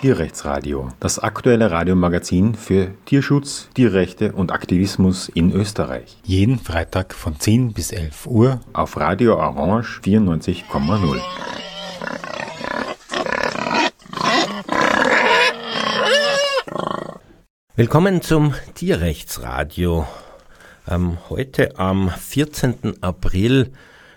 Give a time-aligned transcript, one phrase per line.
[0.00, 6.18] Tierrechtsradio, das aktuelle Radiomagazin für Tierschutz, Tierrechte und Aktivismus in Österreich.
[6.22, 11.20] Jeden Freitag von 10 bis 11 Uhr auf Radio Orange 94,0.
[17.74, 20.06] Willkommen zum Tierrechtsradio.
[20.88, 23.02] Ähm, heute am 14.
[23.02, 23.72] April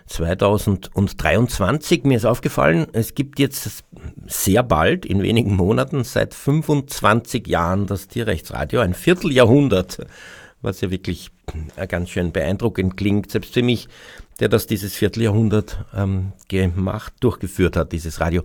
[0.09, 2.03] 2023.
[2.03, 3.83] Mir ist aufgefallen, es gibt jetzt
[4.27, 10.05] sehr bald, in wenigen Monaten, seit 25 Jahren das Tierrechtsradio, ein Vierteljahrhundert,
[10.61, 11.31] was ja wirklich
[11.87, 13.87] ganz schön beeindruckend klingt, selbst für mich,
[14.39, 18.43] der das dieses Vierteljahrhundert ähm, gemacht, durchgeführt hat, dieses Radio.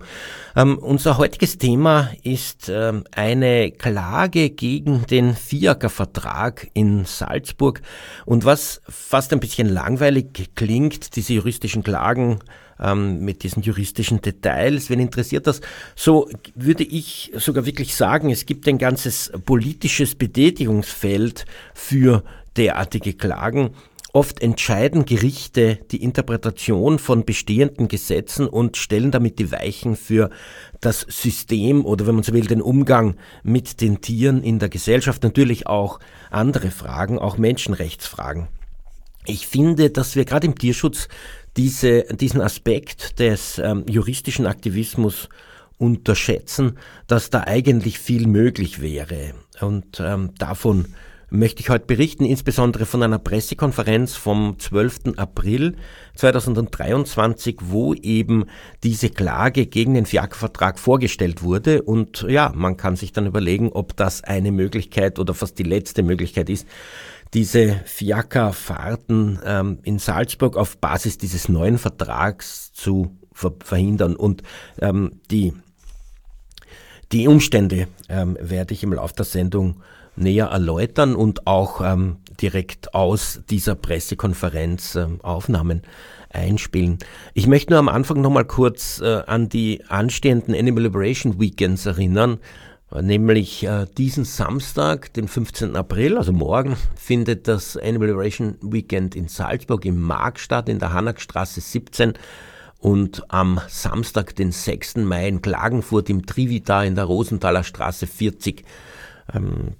[0.55, 7.81] Ähm, unser heutiges Thema ist ähm, eine Klage gegen den FIACA-Vertrag in Salzburg.
[8.25, 12.39] Und was fast ein bisschen langweilig klingt, diese juristischen Klagen
[12.79, 15.61] ähm, mit diesen juristischen Details, wenn interessiert das,
[15.95, 22.23] so würde ich sogar wirklich sagen, es gibt ein ganzes politisches Betätigungsfeld für
[22.57, 23.71] derartige Klagen.
[24.15, 30.29] Oft entscheiden Gerichte die Interpretation von bestehenden Gesetzen und stellen damit die Weichen für
[30.79, 35.21] das System oder wenn man so will, den Umgang mit den Tieren in der Gesellschaft.
[35.23, 35.99] Natürlich auch
[36.31, 38.47] andere Fragen, auch Menschenrechtsfragen.
[39.25, 41.09] Ich finde, dass wir gerade im Tierschutz
[41.57, 45.27] diese, diesen Aspekt des ähm, juristischen Aktivismus
[45.77, 46.77] unterschätzen,
[47.07, 49.33] dass da eigentlich viel möglich wäre.
[49.59, 50.85] Und ähm, davon
[51.35, 55.17] möchte ich heute berichten, insbesondere von einer Pressekonferenz vom 12.
[55.17, 55.75] April
[56.15, 58.45] 2023, wo eben
[58.83, 61.81] diese Klage gegen den FIAC-Vertrag vorgestellt wurde.
[61.81, 66.03] Und ja, man kann sich dann überlegen, ob das eine Möglichkeit oder fast die letzte
[66.03, 66.67] Möglichkeit ist,
[67.33, 74.15] diese FIACA-Fahrten ähm, in Salzburg auf Basis dieses neuen Vertrags zu ver verhindern.
[74.15, 74.41] Und
[74.79, 75.53] ähm, die,
[77.11, 79.81] die Umstände ähm, werde ich im Laufe der Sendung
[80.15, 85.81] näher erläutern und auch ähm, direkt aus dieser Pressekonferenz ähm, Aufnahmen
[86.29, 86.99] einspielen.
[87.33, 92.39] Ich möchte nur am Anfang nochmal kurz äh, an die anstehenden Animal Liberation Weekends erinnern.
[93.01, 95.75] Nämlich äh, diesen Samstag, den 15.
[95.75, 100.93] April, also morgen, findet das Animal Liberation Weekend in Salzburg im Markt statt, in der
[100.93, 102.13] Hanackstraße 17.
[102.79, 104.97] Und am Samstag, den 6.
[104.97, 108.65] Mai in Klagenfurt im Trivita in der Rosenthaler Straße 40 ähm,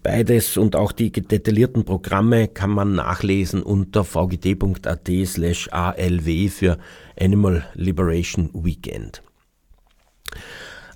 [0.01, 6.78] beides und auch die detaillierten Programme kann man nachlesen unter vgt.at slash alw für
[7.19, 9.22] Animal Liberation Weekend.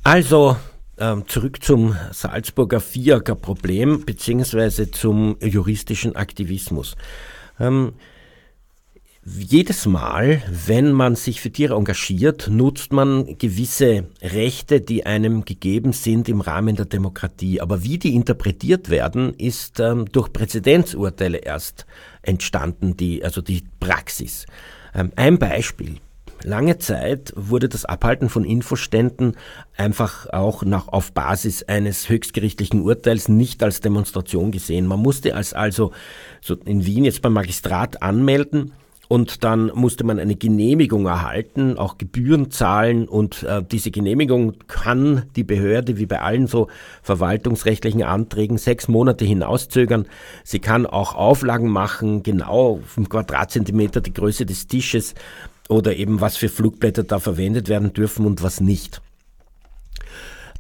[0.04, 0.58] Also
[0.98, 6.96] ähm, zurück zum Salzburger Vierer Problem beziehungsweise zum juristischen Aktivismus.
[7.60, 7.94] Ähm,
[9.26, 15.92] jedes Mal, wenn man sich für Tiere engagiert, nutzt man gewisse Rechte, die einem gegeben
[15.94, 17.60] sind im Rahmen der Demokratie.
[17.60, 21.86] Aber wie die interpretiert werden, ist ähm, durch Präzedenzurteile erst
[22.22, 24.46] entstanden, die, also die Praxis.
[24.96, 25.98] Ähm, ein Beispiel.
[26.42, 29.36] Lange Zeit wurde das Abhalten von Infoständen
[29.76, 34.88] einfach auch nach, auf Basis eines höchstgerichtlichen Urteils nicht als Demonstration gesehen.
[34.88, 35.92] Man musste als also
[36.40, 38.72] so in Wien jetzt beim Magistrat anmelden
[39.10, 45.24] und dann musste man eine Genehmigung erhalten, auch Gebühren zahlen und äh, diese Genehmigung kann
[45.36, 46.68] die Behörde wie bei allen so
[47.02, 50.06] verwaltungsrechtlichen Anträgen sechs Monate hinauszögern.
[50.44, 55.16] Sie kann auch Auflagen machen, genau dem Quadratzentimeter die Größe des Tisches
[55.70, 59.02] oder eben was für Flugblätter da verwendet werden dürfen und was nicht.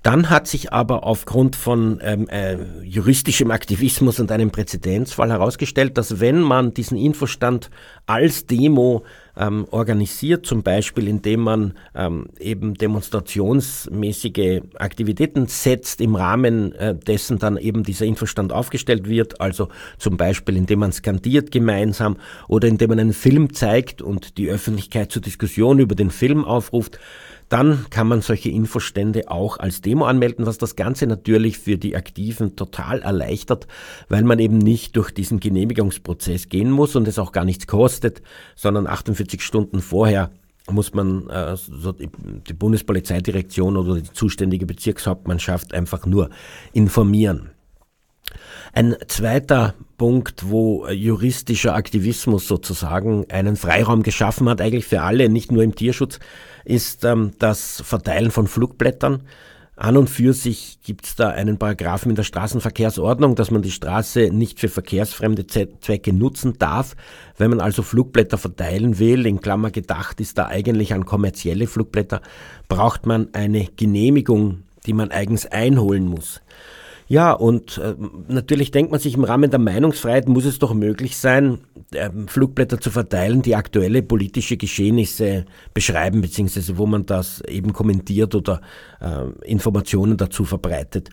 [0.02, 6.22] Dann hat sich aber aufgrund von ähm, äh, juristischem Aktivismus und einem Präzedenzfall herausgestellt, dass
[6.22, 7.70] wenn man diesen Infostand
[8.06, 9.04] als Demo
[9.36, 17.38] ähm, organisiert, zum Beispiel indem man ähm, eben demonstrationsmäßige Aktivitäten setzt, im Rahmen äh, dessen
[17.38, 19.68] dann eben dieser Infostand aufgestellt wird, also
[19.98, 22.16] zum Beispiel indem man skandiert gemeinsam
[22.48, 27.00] oder indem man einen Film zeigt und die Öffentlichkeit zur Diskussion über den Film aufruft,
[27.50, 31.96] dann kann man solche Infostände auch als Demo anmelden, was das Ganze natürlich für die
[31.96, 33.68] Aktiven total erleichtert,
[34.08, 38.22] weil man eben nicht durch diesen Genehmigungsprozess gehen muss und es auch gar nichts kostet,
[38.56, 40.32] sondern 48 Stunden vorher
[40.70, 41.58] muss man äh,
[42.48, 46.30] die Bundespolizeidirektion oder die zuständige Bezirkshauptmannschaft einfach nur
[46.74, 47.50] informieren.
[48.74, 55.52] Ein zweiter Punkt, wo juristischer Aktivismus sozusagen einen Freiraum geschaffen hat, eigentlich für alle, nicht
[55.52, 56.20] nur im Tierschutz,
[56.66, 59.24] ist ähm, das Verteilen von Flugblättern.
[59.76, 63.72] An und für sich gibt es da einen Paragraphen in der Straßenverkehrsordnung, dass man die
[63.72, 66.98] Straße nicht für verkehrsfremde Zwecke nutzen darf.
[67.38, 72.22] Wenn man also Flugblätter verteilen will, in Klammer gedacht ist da eigentlich an kommerzielle Flugblätter,
[72.68, 76.42] braucht man eine Genehmigung die man eigens einholen muss.
[77.12, 77.96] Ja, und äh,
[78.28, 81.58] natürlich denkt man sich, im Rahmen der Meinungsfreiheit muss es doch möglich sein,
[81.92, 88.36] äh, Flugblätter zu verteilen, die aktuelle politische Geschehnisse beschreiben, beziehungsweise wo man das eben kommentiert
[88.36, 88.62] oder
[89.02, 91.10] äh, Informationen dazu verbreitet.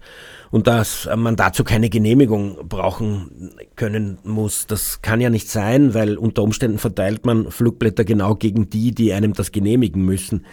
[0.51, 6.19] Und dass man dazu keine Genehmigung brauchen können muss, das kann ja nicht sein, weil
[6.19, 10.45] unter Umständen verteilt man Flugblätter genau gegen die, die einem das genehmigen müssen.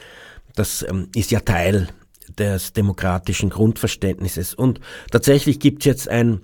[0.55, 1.89] Das ähm, ist ja Teil
[2.37, 4.53] des demokratischen Grundverständnisses.
[4.53, 4.79] Und
[5.11, 6.41] tatsächlich gibt es jetzt ein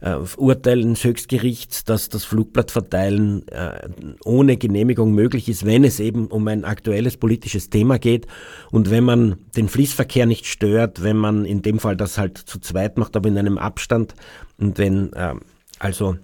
[0.00, 3.88] äh, Urteil des Höchstgerichts, dass das Flugblattverteilen äh,
[4.24, 8.26] ohne Genehmigung möglich ist, wenn es eben um ein aktuelles politisches Thema geht
[8.70, 12.58] und wenn man den Fließverkehr nicht stört, wenn man in dem Fall das halt zu
[12.58, 14.14] zweit macht, aber in einem Abstand
[14.58, 15.34] und wenn äh,
[15.78, 16.16] also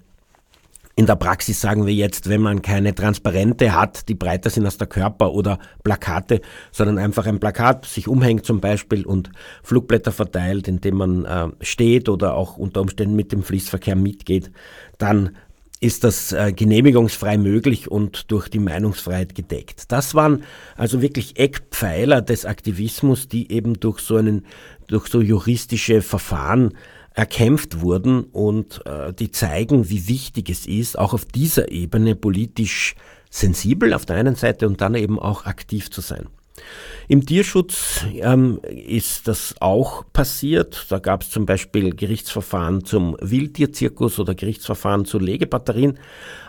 [0.99, 4.79] in der Praxis sagen wir jetzt, wenn man keine Transparente hat, die breiter sind als
[4.79, 6.41] der Körper oder Plakate,
[6.73, 9.31] sondern einfach ein Plakat sich umhängt zum Beispiel und
[9.63, 14.51] Flugblätter verteilt, indem man äh, steht oder auch unter Umständen mit dem Fließverkehr mitgeht,
[14.97, 15.37] dann
[15.81, 19.93] ist das äh, genehmigungsfrei möglich und durch die Meinungsfreiheit gedeckt.
[19.93, 20.45] Das waren
[20.77, 24.47] also wirklich Eckpfeiler des Aktivismus, die eben durch so einen,
[24.87, 26.73] durch so juristische Verfahren
[27.17, 32.95] erkämpft wurden und äh, die zeigen, wie wichtig es ist, auch auf dieser Ebene politisch
[33.31, 36.29] sensibel auf der einen Seite und dann eben auch aktiv zu sein.
[37.09, 40.87] Im Tierschutz ähm, ist das auch passiert.
[40.91, 45.99] Da gab es zum Beispiel Gerichtsverfahren zum Wildtierzirkus oder Gerichtsverfahren zu Legebatterien.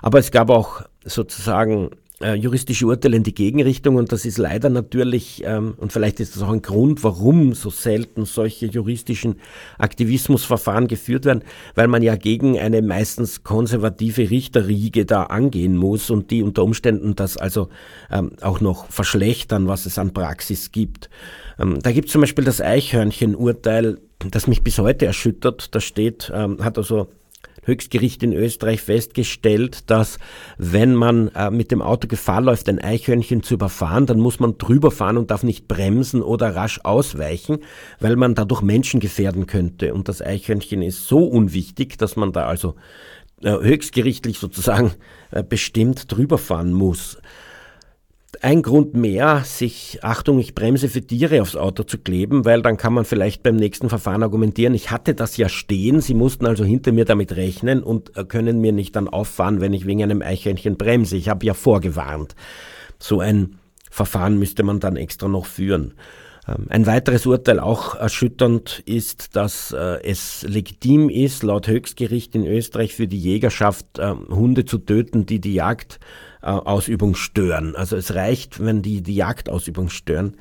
[0.02, 1.92] Aber es gab auch sozusagen
[2.22, 6.36] äh, juristische Urteile in die Gegenrichtung und das ist leider natürlich, ähm, und vielleicht ist
[6.36, 9.36] das auch ein Grund, warum so selten solche juristischen
[9.78, 11.44] Aktivismusverfahren geführt werden,
[11.76, 17.16] weil man ja gegen eine meistens konservative Richterriege da angehen muss und die unter Umständen
[17.16, 17.70] das also
[18.12, 21.10] ähm, auch noch verschlechtern, was es an Praxis gibt.
[21.60, 24.00] Ähm, da gibt es zum Beispiel das Eichhörnchen-Urteil,
[24.32, 25.76] das mich bis heute erschüttert.
[25.76, 27.10] Da steht, ähm, hat also
[27.68, 30.18] Höchstgericht in Österreich festgestellt, dass
[30.58, 34.58] wenn man äh, mit dem Auto Gefahr läuft, ein Eichhörnchen zu überfahren, dann muss man
[34.58, 37.60] drüber fahren und darf nicht bremsen oder rasch ausweichen,
[38.00, 39.94] weil man dadurch Menschen gefährden könnte.
[39.94, 42.76] Und das Eichhörnchen ist so unwichtig, dass man da also
[43.44, 44.94] äh, höchstgerichtlich sozusagen
[45.32, 47.18] äh, bestimmt drüber fahren muss
[48.42, 52.78] ein Grund mehr, sich, Achtung, ich bremse für Tiere aufs Auto zu kleben, weil dann
[52.78, 56.64] kann man vielleicht beim nächsten Verfahren argumentieren, ich hatte das ja stehen, sie mussten also
[56.64, 60.22] hinter mir damit rechnen und äh, können mir nicht dann auffahren, wenn ich wegen einem
[60.22, 61.18] Eichhörnchen bremse.
[61.18, 62.36] Ich habe ja vorgewarnt.
[63.00, 65.94] So ein Verfahren müsste man dann extra noch führen.
[66.48, 72.46] Ähm, ein weiteres Urteil, auch erschütternd, ist, dass äh, es legitim ist, laut Höchstgericht in
[72.46, 75.54] Österreich für die Jägerschaft äh, Hunde zu töten, die die
[76.48, 77.76] Jagdausübung stören.
[77.76, 80.36] Also es reicht, wenn die die Jagdausübung stören.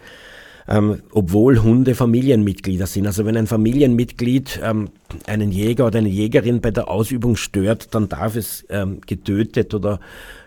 [0.68, 3.06] Ähm, obwohl Hunde Familienmitglieder sind.
[3.06, 4.88] Also wenn ein Familienmitglied ähm,
[5.28, 10.00] einen Jäger oder eine Jägerin bei der Ausübung stört, dann darf es ähm, getötet oder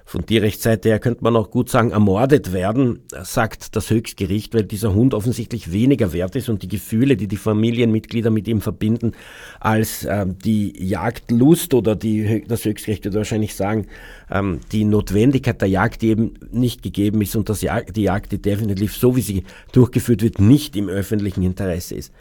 [0.10, 4.96] von Tierrechtsseite her könnte man auch gut sagen, ermordet werden, sagt das Höchstgericht, weil dieser
[4.96, 9.12] Hund offensichtlich weniger wert ist und die Gefühle, die die Familienmitglieder mit ihm verbinden,
[9.60, 13.86] als äh, die Jagdlust oder die, das Höchstgericht würde wahrscheinlich sagen,
[14.32, 18.42] ähm, die Notwendigkeit der Jagd, eben nicht gegeben ist und das Jag die Jagd, die
[18.42, 22.12] definitiv so wie sie durchgeführt wird, nicht im öffentlichen Interesse ist.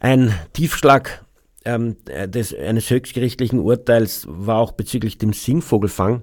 [0.00, 1.24] Ein Tiefschlag
[1.64, 1.94] ähm,
[2.26, 6.22] des, eines höchstgerichtlichen Urteils war auch bezüglich dem Singvogelfang.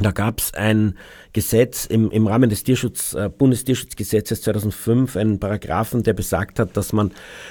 [0.00, 0.94] Da gab es ein
[1.32, 6.92] Gesetz im, im Rahmen des Tierschutz, äh, Bundestierschutzgesetzes 2005, einen Paragraphen, der besagt hat, dass
[6.92, 7.10] man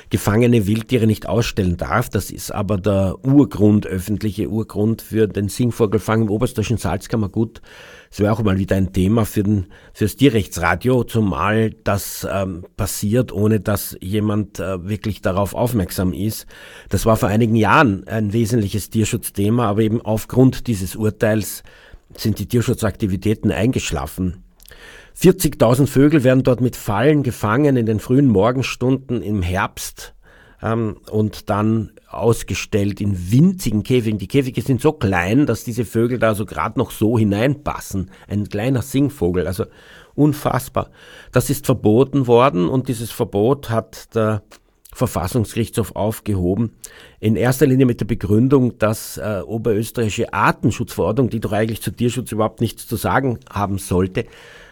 [0.10, 2.08] gefangene Wildtiere nicht ausstellen darf.
[2.08, 7.62] Das ist aber der Urgrund, öffentliche Urgrund für den Singvogelfang im Oberstdeutschen Salzkammergut.
[8.10, 12.66] Das wäre auch mal wieder ein Thema für, den, für das Tierrechtsradio, zumal das ähm,
[12.78, 16.48] passiert, ohne dass jemand äh, wirklich darauf aufmerksam ist.
[16.88, 21.64] Das war vor einigen Jahren ein wesentliches Tierschutzthema, aber eben aufgrund dieses Urteils
[22.16, 24.44] sind die Tierschutzaktivitäten eingeschlafen.
[25.20, 30.14] 40.000 Vögel werden dort mit Fallen gefangen in den frühen Morgenstunden im Herbst
[30.62, 34.20] ähm, und dann ausgestellt in winzigen Käfigen.
[34.20, 38.12] Die Käfige sind so klein, dass diese Vögel da so gerade noch so hineinpassen.
[38.28, 39.66] Ein kleiner Singvogel, also
[40.16, 40.90] unfassbar.
[41.32, 44.44] Das ist verboten worden und dieses Verbot hat der
[44.98, 46.72] Verfassungsgerichtshof aufgehoben.
[47.20, 52.32] In erster Linie mit der Begründung, dass äh, oberösterreichische Artenschutzverordnung, die doch eigentlich zu Tierschutz
[52.32, 54.26] überhaupt nichts zu sagen haben sollte,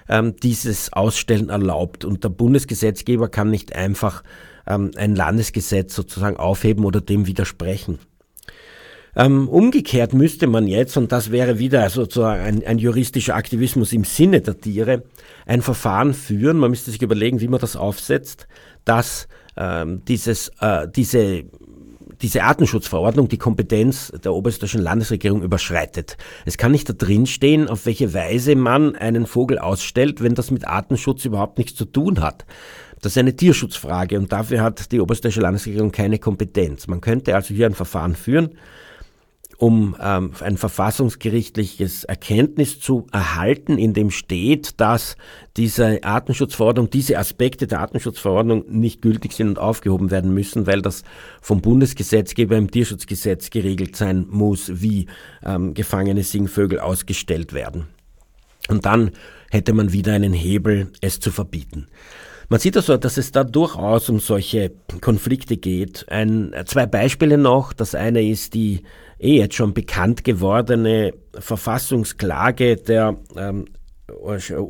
[0.09, 2.05] ähm, dieses Ausstellen erlaubt.
[2.05, 4.23] Und der Bundesgesetzgeber kann nicht einfach
[4.67, 7.99] ähm, ein Landesgesetz sozusagen aufheben oder dem widersprechen.
[9.17, 14.03] Ähm, umgekehrt müsste man jetzt, und das wäre wieder sozusagen ein, ein, juristischer Aktivismus im
[14.03, 15.03] Sinne der Tiere,
[15.45, 18.47] ein Verfahren führen, man müsste sich überlegen, wie man das aufsetzt,
[18.83, 21.45] dass ähm, dieses, äh, diese
[22.21, 26.17] diese Artenschutzverordnung die Kompetenz der oberösterreichischen Landesregierung überschreitet.
[26.45, 30.51] Es kann nicht da drin stehen, auf welche Weise man einen Vogel ausstellt, wenn das
[30.51, 32.45] mit Artenschutz überhaupt nichts zu tun hat.
[33.01, 36.87] Das ist eine Tierschutzfrage und dafür hat die oberösterreichische Landesregierung keine Kompetenz.
[36.87, 38.57] Man könnte also hier ein Verfahren führen,
[39.57, 45.15] um ähm, ein verfassungsgerichtliches Erkenntnis zu erhalten, in dem steht, dass
[45.55, 51.03] diese Artenschutzverordnung, diese Aspekte der Artenschutzverordnung nicht gültig sind und aufgehoben werden müssen, weil das
[51.41, 55.07] vom Bundesgesetzgeber im Tierschutzgesetz geregelt sein muss, wie
[55.43, 57.87] ähm, gefangene Singvögel ausgestellt werden.
[58.67, 59.11] Und dann
[59.51, 61.87] hätte man wieder einen Hebel, es zu verbieten.
[62.49, 64.71] Man sieht also, dass es da durchaus um solche
[65.01, 66.05] Konflikte geht.
[66.09, 67.73] Ein, zwei Beispiele noch.
[67.73, 68.83] Das eine ist die
[69.19, 73.65] eh jetzt schon bekannt gewordene Verfassungsklage der ähm,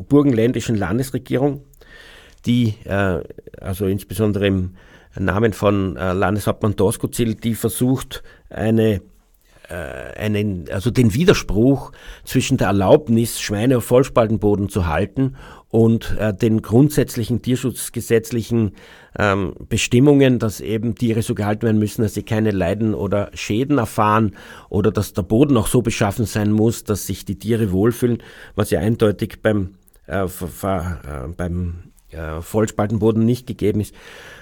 [0.07, 1.63] burgenländischen Landesregierung,
[2.45, 3.21] die äh,
[3.59, 4.75] also insbesondere im
[5.17, 9.01] Namen von äh, Landeshauptmann Doskozil, die versucht, eine
[9.69, 11.91] äh, einen, also den Widerspruch
[12.23, 15.37] zwischen der Erlaubnis, Schweine auf Vollspaltenboden zu halten
[15.69, 18.73] und äh, den grundsätzlichen tierschutzgesetzlichen
[19.17, 23.77] ähm, Bestimmungen, dass eben Tiere so gehalten werden müssen, dass sie keine Leiden oder Schäden
[23.77, 24.35] erfahren
[24.69, 28.21] oder dass der Boden auch so beschaffen sein muss, dass sich die Tiere wohlfühlen,
[28.55, 29.75] was ja eindeutig beim,
[30.07, 31.73] äh, äh, beim
[32.11, 33.93] äh, Vollspaltenboden nicht gegeben ist.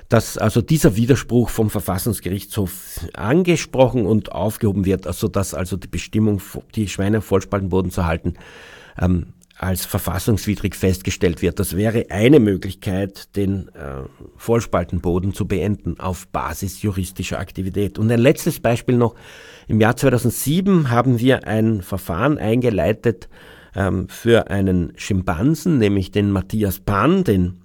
[0.10, 6.42] Dass also dieser Widerspruch vom Verfassungsgerichtshof angesprochen und aufgehoben wird, also dass also die Bestimmung,
[6.76, 8.36] die Schweine auf Vollspaltenboden zu halten,
[9.02, 11.60] ähm, als verfassungswidrig festgestellt wird.
[11.60, 14.02] Das wäre eine Möglichkeit, den äh,
[14.36, 18.00] Vollspaltenboden zu beenden auf Basis juristischer Aktivität.
[18.00, 19.16] Und ein letztes Beispiel noch.
[19.68, 23.30] Im Jahr 2007 haben wir ein Verfahren eingeleitet
[23.76, 27.62] ähm, für einen Schimpansen, nämlich den Matthias Pan, den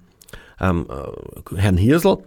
[0.61, 2.19] ähm, äh, Herrn Hirsel,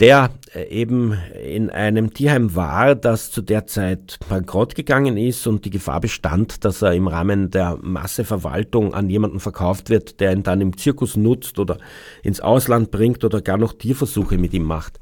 [0.00, 5.64] der äh, eben in einem Tierheim war, das zu der Zeit bankrott gegangen ist und
[5.64, 10.42] die Gefahr bestand, dass er im Rahmen der Masseverwaltung an jemanden verkauft wird, der ihn
[10.42, 11.78] dann im Zirkus nutzt oder
[12.22, 14.98] ins Ausland bringt oder gar noch Tierversuche mit ihm macht.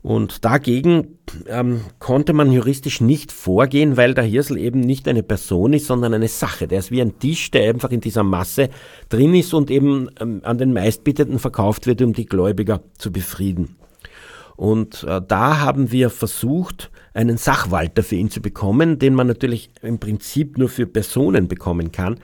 [0.00, 1.18] Und dagegen
[1.48, 6.14] ähm, konnte man juristisch nicht vorgehen, weil der Hirsel eben nicht eine Person ist, sondern
[6.14, 6.68] eine Sache.
[6.68, 8.68] Der ist wie ein Tisch, der einfach in dieser Masse
[9.08, 13.76] drin ist und eben ähm, an den Meistbietenden verkauft wird, um die Gläubiger zu befrieden.
[14.58, 19.70] Und äh, da haben wir versucht, einen Sachwalter für ihn zu bekommen, den man natürlich
[19.82, 22.18] im Prinzip nur für Personen bekommen kann.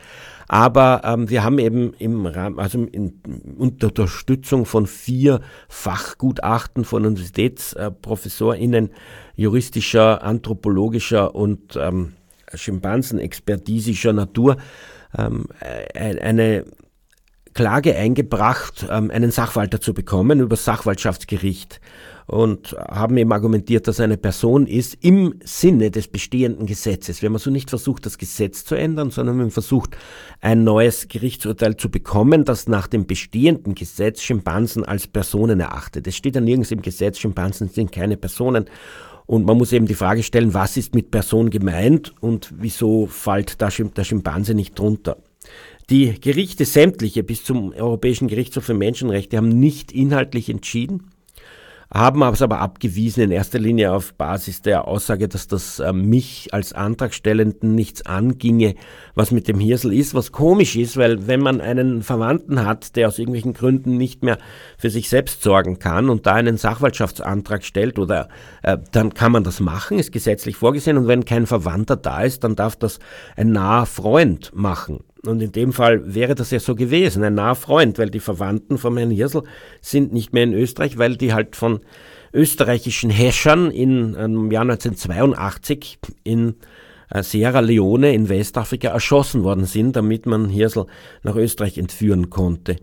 [0.48, 3.20] Aber ähm, wir haben eben im Rahmen, also in,
[3.56, 8.90] unter Unterstützung von vier Fachgutachten von UniversitätsprofessorInnen
[9.36, 12.14] juristischer, anthropologischer und ähm,
[12.52, 14.56] Schimpansenexpertisischer Natur
[15.16, 15.46] ähm,
[15.94, 16.64] eine
[17.54, 21.80] Klage eingebracht, ähm, einen Sachwalter zu bekommen über Sachwaltschaftsgericht
[22.26, 27.20] und haben eben argumentiert, dass eine Person ist im Sinne des bestehenden Gesetzes.
[27.20, 29.96] Wir haben also nicht versucht, das Gesetz zu ändern, sondern wir haben versucht,
[30.40, 36.06] ein neues Gerichtsurteil zu bekommen, das nach dem bestehenden Gesetz Schimpansen als Personen erachtet.
[36.06, 38.66] Es steht ja nirgends im Gesetz, Schimpansen sind keine Personen.
[39.26, 43.60] Und man muss eben die Frage stellen, was ist mit Person gemeint und wieso fällt
[43.62, 45.16] da der Schimpanse nicht drunter?
[45.90, 51.10] Die Gerichte sämtliche bis zum Europäischen Gerichtshof für Menschenrechte haben nicht inhaltlich entschieden
[51.94, 56.52] haben es aber abgewiesen, in erster Linie auf Basis der Aussage, dass das äh, mich
[56.52, 58.74] als Antragstellenden nichts anginge,
[59.14, 63.06] was mit dem Hirsel ist, was komisch ist, weil wenn man einen Verwandten hat, der
[63.06, 64.38] aus irgendwelchen Gründen nicht mehr
[64.76, 68.28] für sich selbst sorgen kann und da einen Sachwaltschaftsantrag stellt, oder
[68.64, 72.42] äh, dann kann man das machen, ist gesetzlich vorgesehen, und wenn kein Verwandter da ist,
[72.42, 72.98] dann darf das
[73.36, 75.04] ein naher Freund machen.
[75.26, 78.78] Und in dem Fall wäre das ja so gewesen, ein naher Freund, weil die Verwandten
[78.78, 79.42] von Herrn Hirsel
[79.80, 81.80] sind nicht mehr in Österreich, weil die halt von
[82.32, 86.56] österreichischen Häschern in, im Jahr 1982 in
[87.10, 90.86] äh, Sierra Leone in Westafrika erschossen worden sind, damit man Hirsel
[91.22, 92.76] nach Österreich entführen konnte.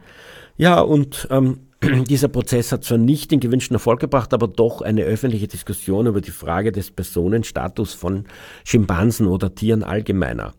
[0.58, 1.60] Ja, und ähm,
[2.08, 6.22] dieser Prozess hat zwar nicht den gewünschten Erfolg gebracht, aber doch eine öffentliche Diskussion über
[6.22, 8.26] die Frage des Personenstatus von
[8.64, 10.54] Schimpansen oder Tieren allgemeiner.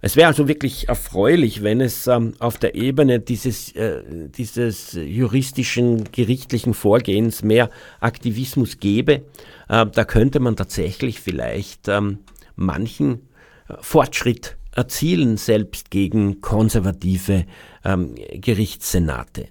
[0.00, 6.12] Es wäre also wirklich erfreulich, wenn es ähm, auf der Ebene dieses, äh, dieses juristischen,
[6.12, 9.22] gerichtlichen Vorgehens mehr Aktivismus gäbe.
[9.68, 12.18] Äh, da könnte man tatsächlich vielleicht ähm,
[12.56, 13.28] manchen
[13.68, 17.46] äh, Fortschritt erzielen, selbst gegen konservative
[17.84, 19.48] ähm, Gerichtssenate.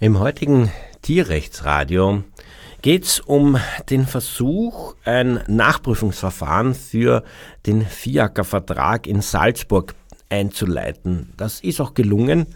[0.00, 0.72] Im heutigen
[1.02, 2.24] Tierrechtsradio
[2.82, 3.56] geht es um
[3.88, 7.22] den Versuch, ein Nachprüfungsverfahren für
[7.64, 9.94] den FIACA-Vertrag in Salzburg
[10.28, 11.32] einzuleiten.
[11.36, 12.46] Das ist auch gelungen.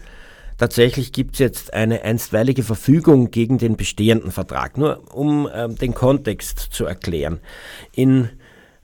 [0.57, 4.77] tatsächlich gibt es jetzt eine einstweilige Verfügung gegen den bestehenden Vertrag.
[4.77, 7.39] Nur um äh, den Kontext zu erklären.
[7.93, 8.29] In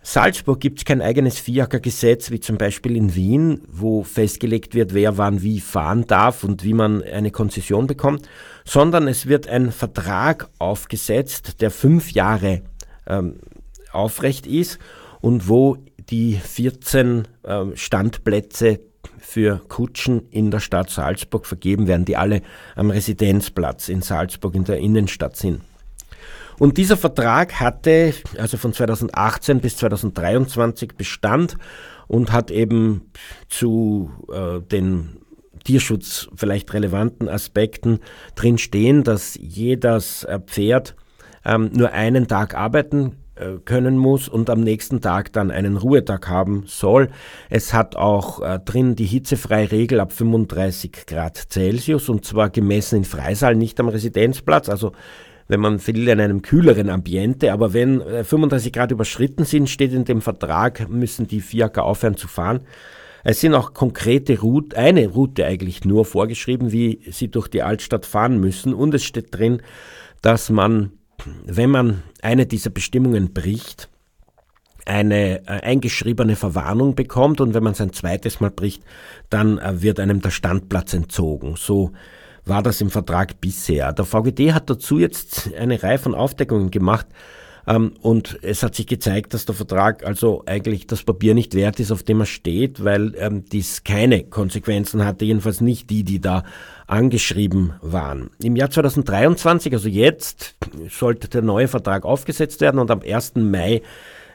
[0.06, 5.18] Salzburg gibt es kein eigenes Viehjackergesetz, wie zum Beispiel in Wien, wo festgelegt wird, wer
[5.18, 8.28] wann wie fahren darf und wie man eine Konzession bekommt,
[8.66, 12.62] sondern es wird ein Vertrag aufgesetzt, der fünf Jahre
[13.08, 13.40] ähm,
[13.92, 14.80] aufrecht ist
[15.22, 15.78] und wo
[16.10, 18.80] die 14 ähm, Standplätze
[19.20, 22.42] für Kutschen in der Stadt Salzburg vergeben werden, die alle
[22.76, 25.62] am Residenzplatz in Salzburg in der Innenstadt sind.
[26.60, 31.58] Und dieser Vertrag hatte also von 2018 bis 2023 Bestand
[32.08, 33.10] und hat eben
[33.50, 35.23] zu äh, den
[35.64, 38.00] Tierschutz vielleicht relevanten Aspekten
[38.36, 40.96] drin stehen, dass jedes äh, Pferd
[41.46, 46.30] ähm, nur einen Tag arbeiten äh, können muss und am nächsten Tag dann einen Ruhetag
[46.30, 47.10] haben soll.
[47.50, 52.98] Es hat auch äh, drin die hitzefreie Regel ab 35 Grad Celsius und zwar gemessen
[52.98, 54.70] in Freisaal, nicht am Residenzplatz.
[54.70, 54.92] Also
[55.48, 57.52] wenn man will, in einem kühleren Ambiente.
[57.52, 62.18] Aber wenn 35 äh, Grad überschritten sind, steht in dem Vertrag, müssen die Fiaker aufhören
[62.18, 62.62] zu fahren.
[63.24, 68.06] Es sind auch konkrete Route, eine Route eigentlich nur vorgeschrieben, wie sie durch die Altstadt
[68.06, 68.74] fahren müssen.
[68.74, 69.62] Und es steht drin,
[70.22, 70.92] dass man,
[71.46, 73.90] wenn man eine dieser Bestimmungen bricht,
[74.86, 78.84] eine äh, eingeschriebene Verwarnung bekommt und wenn man es ein zweites Mal bricht,
[79.30, 81.56] dann äh, wird einem der Standplatz entzogen.
[81.58, 81.92] So
[82.44, 83.94] war das im Vertrag bisher.
[83.94, 87.08] Der VGD hat dazu jetzt eine Reihe von Aufdeckungen gemacht
[87.66, 91.92] und es hat sich gezeigt, dass der Vertrag also eigentlich das Papier nicht wert ist,
[91.92, 96.44] auf dem er steht, weil ähm, dies keine Konsequenzen hatte, jedenfalls nicht die, die da
[96.88, 98.32] angeschrieben waren.
[98.42, 100.56] Im Jahr 2023, also jetzt,
[100.90, 103.36] sollte der neue Vertrag aufgesetzt werden und am 1.
[103.36, 103.82] Mai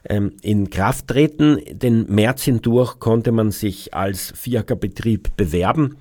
[0.08, 1.60] ähm, in Kraft treten.
[1.70, 5.96] Den März hindurch konnte man sich als Fiaker-Betrieb bewerben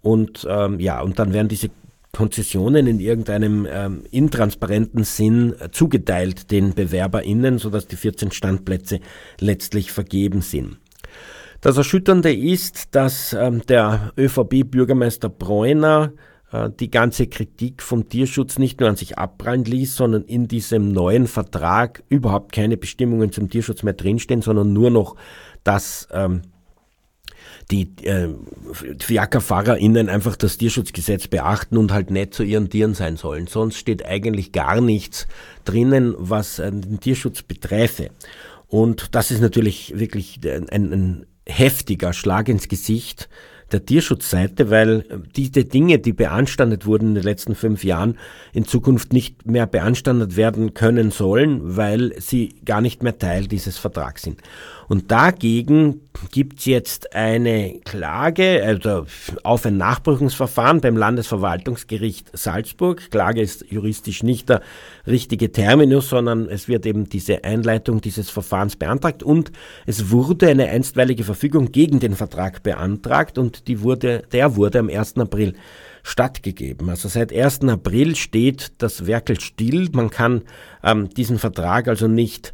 [0.00, 1.70] und ähm, ja, und dann werden diese
[2.12, 9.00] Konzessionen in irgendeinem ähm, intransparenten Sinn äh, zugeteilt den BewerberInnen, sodass die 14 Standplätze
[9.40, 10.76] letztlich vergeben sind.
[11.62, 16.12] Das Erschütternde ist, dass ähm, der ÖVP-Bürgermeister Breuner
[16.52, 20.92] äh, die ganze Kritik vom Tierschutz nicht nur an sich abprallen ließ, sondern in diesem
[20.92, 25.16] neuen Vertrag überhaupt keine Bestimmungen zum Tierschutz mehr drinstehen, sondern nur noch,
[25.64, 26.42] dass ähm,
[27.72, 28.28] die äh,
[29.00, 33.46] FIACA-FahrerInnen einfach das Tierschutzgesetz beachten und halt nicht zu ihren Tieren sein sollen.
[33.46, 35.26] Sonst steht eigentlich gar nichts
[35.64, 38.10] drinnen, was äh, den Tierschutz beträfe.
[38.68, 43.28] Und das ist natürlich wirklich ein, ein heftiger Schlag ins Gesicht
[43.72, 45.04] der Tierschutzseite, weil
[45.34, 48.18] diese Dinge, die beanstandet wurden in den letzten fünf Jahren,
[48.52, 53.78] in Zukunft nicht mehr beanstandet werden können sollen, weil sie gar nicht mehr Teil dieses
[53.78, 54.40] Vertrags sind.
[54.92, 56.02] Und dagegen
[56.32, 59.06] gibt es jetzt eine Klage also
[59.42, 63.10] auf ein Nachprüfungsverfahren beim Landesverwaltungsgericht Salzburg.
[63.10, 64.60] Klage ist juristisch nicht der
[65.06, 69.50] richtige Terminus, sondern es wird eben diese Einleitung dieses Verfahrens beantragt und
[69.86, 74.90] es wurde eine einstweilige Verfügung gegen den Vertrag beantragt und die wurde, der wurde am
[74.90, 75.16] 1.
[75.16, 75.54] April
[76.02, 76.90] stattgegeben.
[76.90, 77.60] Also seit 1.
[77.62, 79.88] April steht das Werkel still.
[79.92, 80.42] Man kann
[80.84, 82.52] ähm, diesen Vertrag also nicht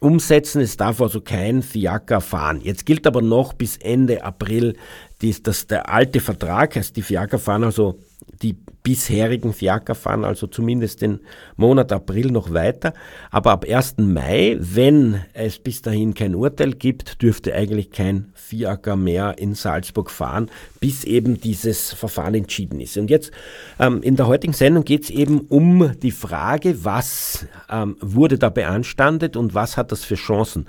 [0.00, 0.60] umsetzen.
[0.60, 2.60] Es darf also kein Fiaker fahren.
[2.62, 4.76] Jetzt gilt aber noch bis Ende April
[5.20, 7.98] dies, das, der alte Vertrag, heißt die Fiaker fahren also
[8.42, 11.20] die bisherigen Fiaker fahren also zumindest den
[11.56, 12.94] Monat April noch weiter.
[13.30, 13.98] Aber ab 1.
[13.98, 20.10] Mai, wenn es bis dahin kein Urteil gibt, dürfte eigentlich kein Fiaker mehr in Salzburg
[20.10, 22.96] fahren, bis eben dieses Verfahren entschieden ist.
[22.96, 23.30] Und jetzt
[23.78, 28.48] ähm, in der heutigen Sendung geht es eben um die Frage, was ähm, wurde da
[28.48, 30.66] beanstandet und was hat das für Chancen.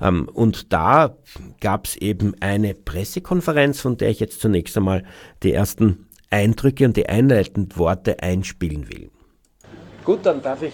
[0.00, 1.16] Ähm, und da
[1.60, 5.04] gab es eben eine Pressekonferenz, von der ich jetzt zunächst einmal
[5.42, 9.10] die ersten Eindrücke und die einleitenden Worte einspielen will.
[10.04, 10.72] Gut, dann darf ich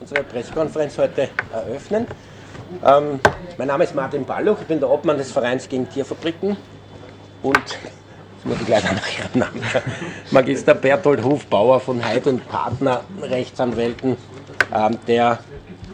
[0.00, 2.06] unsere Pressekonferenz heute eröffnen.
[2.84, 3.20] Ähm,
[3.58, 6.56] mein Name ist Martin Balluch, ich bin der Obmann des Vereins gegen Tierfabriken
[7.42, 7.78] und
[8.44, 9.62] muss ich gleich nach Ihrem Namen
[10.30, 14.16] Magister Berthold Hofbauer von Heid und Partner Rechtsanwälten,
[14.74, 15.40] ähm, der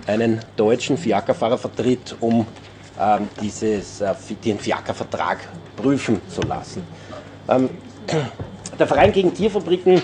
[0.06, 2.46] einen deutschen Fiakerfahrer vertritt, um
[3.00, 5.38] ähm, dieses, äh, den Fiakervertrag
[5.76, 6.82] prüfen zu lassen.
[8.78, 10.02] Der Verein gegen Tierfabriken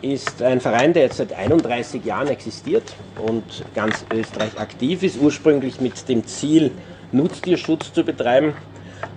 [0.00, 2.94] ist ein Verein, der jetzt seit 31 Jahren existiert
[3.26, 3.42] und
[3.74, 6.70] ganz Österreich aktiv ist, ursprünglich mit dem Ziel,
[7.10, 8.54] Nutztierschutz zu betreiben,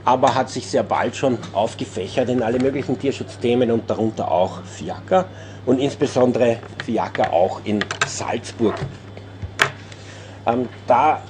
[0.06, 5.26] aber hat sich sehr bald schon aufgefächert in alle möglichen Tierschutzthemen und darunter auch Fiaker
[5.68, 8.76] und insbesondere Fiaker auch in Salzburg.
[10.48, 11.22] Ähm, da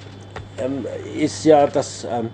[0.57, 2.29] ähm, ist ja das ähm,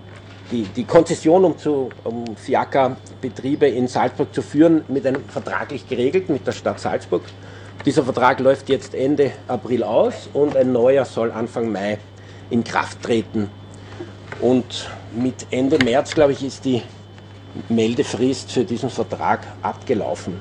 [0.50, 6.28] die, die Konzession, um, zu, um Fiaker-Betriebe in Salzburg zu führen, mit einem vertraglich geregelt
[6.28, 7.22] mit der Stadt Salzburg.
[7.86, 11.98] Dieser Vertrag läuft jetzt Ende April aus und ein neuer soll Anfang Mai
[12.50, 13.48] in Kraft treten.
[14.40, 16.82] Und mit Ende März, glaube ich, ist die
[17.68, 20.40] Meldefrist für diesen Vertrag abgelaufen.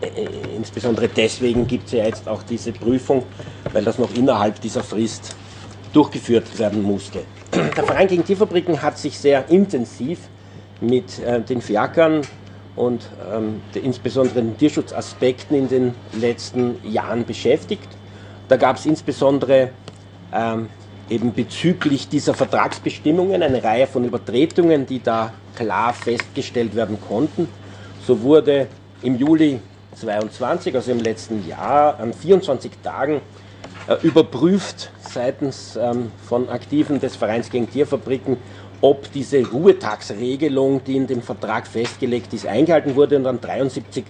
[0.00, 3.24] Äh, insbesondere deswegen gibt es ja jetzt auch diese Prüfung,
[3.72, 5.34] weil das noch innerhalb dieser Frist
[5.92, 7.20] durchgeführt werden musste.
[7.52, 10.20] Der Verein gegen Tierfabriken hat sich sehr intensiv
[10.80, 12.22] mit äh, den Fiakern
[12.76, 17.88] und ähm, insbesondere den Tierschutzaspekten in den letzten Jahren beschäftigt.
[18.48, 19.70] Da gab es insbesondere
[20.32, 20.68] ähm,
[21.08, 27.48] eben bezüglich dieser Vertragsbestimmungen eine Reihe von Übertretungen, die da klar festgestellt werden konnten.
[28.06, 28.68] So wurde
[29.02, 29.60] im Juli
[29.96, 33.20] 22, also im letzten Jahr, an 24 Tagen
[34.02, 38.36] überprüft seitens ähm, von Aktiven des Vereins gegen Tierfabriken,
[38.80, 43.16] ob diese Ruhetagsregelung, die in dem Vertrag festgelegt ist, eingehalten wurde.
[43.16, 44.04] Und an 73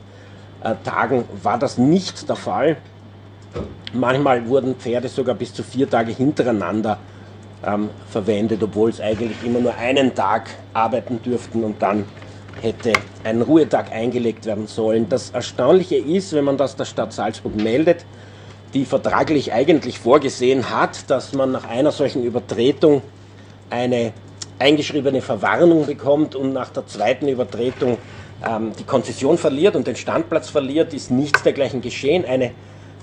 [0.63, 2.77] äh, Tagen war das nicht der Fall.
[3.93, 6.99] Manchmal wurden Pferde sogar bis zu vier Tage hintereinander
[7.67, 12.05] ähm, verwendet, obwohl es eigentlich immer nur einen Tag arbeiten dürften und dann
[12.61, 12.93] hätte
[13.25, 15.09] ein Ruhetag eingelegt werden sollen.
[15.09, 18.05] Das Erstaunliche ist, wenn man das der Stadt Salzburg meldet,
[18.75, 23.03] die vertraglich eigentlich vorgesehen hat, dass man nach einer solchen Übertretung
[23.69, 24.13] eine
[24.59, 27.99] eingeschriebene Verwarnung bekommt und nach der zweiten Übertretung
[28.47, 32.25] ähm, die Konzession verliert und den Standplatz verliert, ist nichts dergleichen geschehen.
[32.25, 32.53] Eine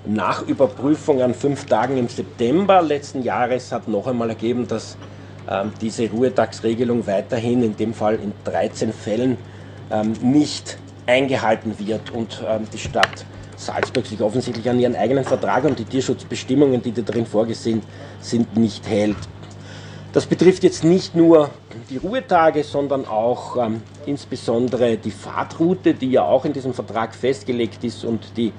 [0.05, 4.97] Nachüberprüfung an fünf Tagen im September letzten Jahres hat noch einmal ergeben, dass
[5.49, 9.37] ähm, diese Ruhetagsregelung weiterhin in dem Fall in 13 Fällen
[9.91, 13.25] ähm, nicht eingehalten wird und ähm, die Stadt
[13.57, 17.81] Salzburg sich offensichtlich an ihren eigenen Vertrag und die Tierschutzbestimmungen, die da drin vorgesehen
[18.21, 19.17] sind, nicht hält.
[20.13, 21.49] Das betrifft jetzt nicht nur
[21.89, 27.83] die Ruhetage, sondern auch ähm, insbesondere die Fahrtroute, die ja auch in diesem Vertrag festgelegt
[27.83, 28.53] ist und die,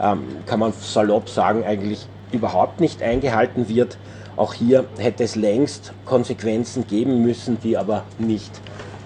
[0.00, 3.98] ähm, kann man salopp sagen, eigentlich überhaupt nicht eingehalten wird.
[4.36, 8.60] Auch hier hätte es längst Konsequenzen geben müssen, die aber nicht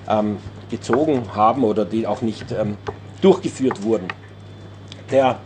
[0.09, 0.39] ähm,
[0.71, 2.77] gezogen haben oder die auch nicht ähm,
[3.23, 4.09] durchgeführt wurden.
[5.11, 5.38] Der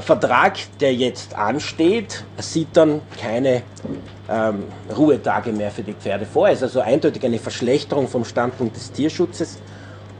[0.00, 3.62] Vertrag, der jetzt ansteht, sieht dann keine
[4.28, 4.64] ähm,
[4.96, 6.48] Ruhetage mehr für die Pferde vor.
[6.48, 9.58] Es ist also eindeutig eine Verschlechterung vom Standpunkt des Tierschutzes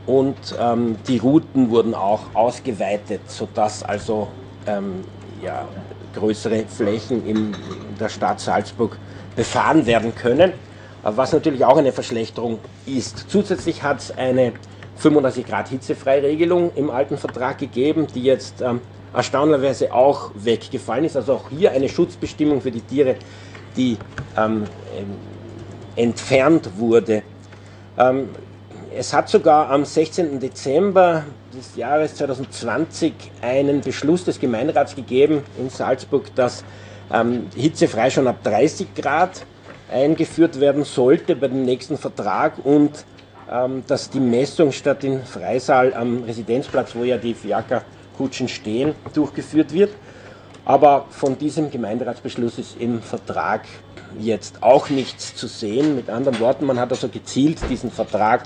[0.05, 4.29] und ähm, die Routen wurden auch ausgeweitet, sodass also
[4.65, 5.03] ähm,
[5.43, 5.67] ja,
[6.15, 7.55] größere Flächen in
[7.99, 8.97] der Stadt Salzburg
[9.35, 10.53] befahren werden können,
[11.03, 13.25] was natürlich auch eine Verschlechterung ist.
[13.29, 14.53] Zusätzlich hat es eine
[14.99, 18.81] 35 Grad Hitzefreiregelung im alten Vertrag gegeben, die jetzt ähm,
[19.13, 21.15] erstaunlicherweise auch weggefallen ist.
[21.15, 23.15] Also auch hier eine Schutzbestimmung für die Tiere,
[23.75, 23.97] die
[24.37, 24.65] ähm,
[25.95, 27.23] entfernt wurde.
[27.97, 28.29] Ähm,
[28.95, 30.39] es hat sogar am 16.
[30.39, 31.23] Dezember
[31.55, 36.63] des Jahres 2020 einen Beschluss des Gemeinderats gegeben in Salzburg, dass
[37.13, 39.45] ähm, hitzefrei schon ab 30 Grad
[39.91, 43.03] eingeführt werden sollte bei dem nächsten Vertrag und ähm,
[43.87, 49.91] dass die Messung statt im Freisaal am Residenzplatz, wo ja die Fiaker-Kutschen stehen, durchgeführt wird.
[50.65, 53.61] Aber von diesem Gemeinderatsbeschluss ist im Vertrag
[54.19, 55.95] jetzt auch nichts zu sehen.
[55.95, 58.43] Mit anderen Worten, man hat also gezielt diesen Vertrag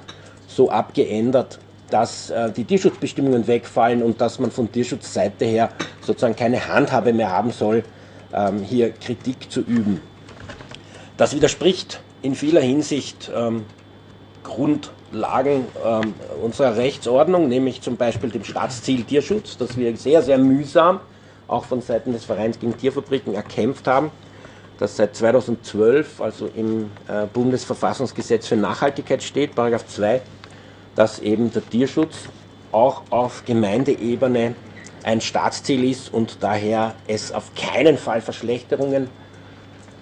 [0.47, 5.69] so abgeändert, dass äh, die Tierschutzbestimmungen wegfallen und dass man von Tierschutzseite her
[6.01, 7.83] sozusagen keine Handhabe mehr haben soll,
[8.33, 10.01] ähm, hier Kritik zu üben.
[11.17, 13.65] Das widerspricht in vieler Hinsicht ähm,
[14.43, 20.99] Grundlagen ähm, unserer Rechtsordnung, nämlich zum Beispiel dem Staatsziel Tierschutz, das wir sehr, sehr mühsam
[21.47, 24.11] auch von Seiten des Vereins gegen Tierfabriken erkämpft haben,
[24.79, 30.21] das seit 2012 also im äh, Bundesverfassungsgesetz für Nachhaltigkeit steht, Paragraph 2,
[30.95, 32.15] dass eben der Tierschutz
[32.71, 34.55] auch auf Gemeindeebene
[35.03, 39.09] ein Staatsziel ist und daher es auf keinen Fall Verschlechterungen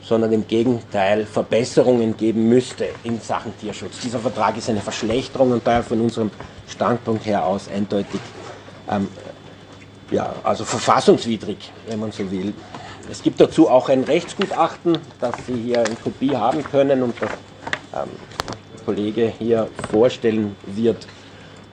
[0.04, 4.00] sondern im Gegenteil Verbesserungen geben müsste in Sachen Tierschutz.
[4.04, 6.32] Dieser Vertrag ist eine Verschlechterung und daher von unserem
[6.68, 8.20] Standpunkt her aus eindeutig,
[8.90, 9.08] ähm,
[10.10, 12.54] ja, also verfassungswidrig, wenn man so will.
[13.10, 17.32] Es gibt dazu auch ein Rechtsgutachten, das Sie hier in Kopie haben können und das
[17.94, 18.10] ähm,
[18.74, 21.08] der Kollege hier vorstellen wird.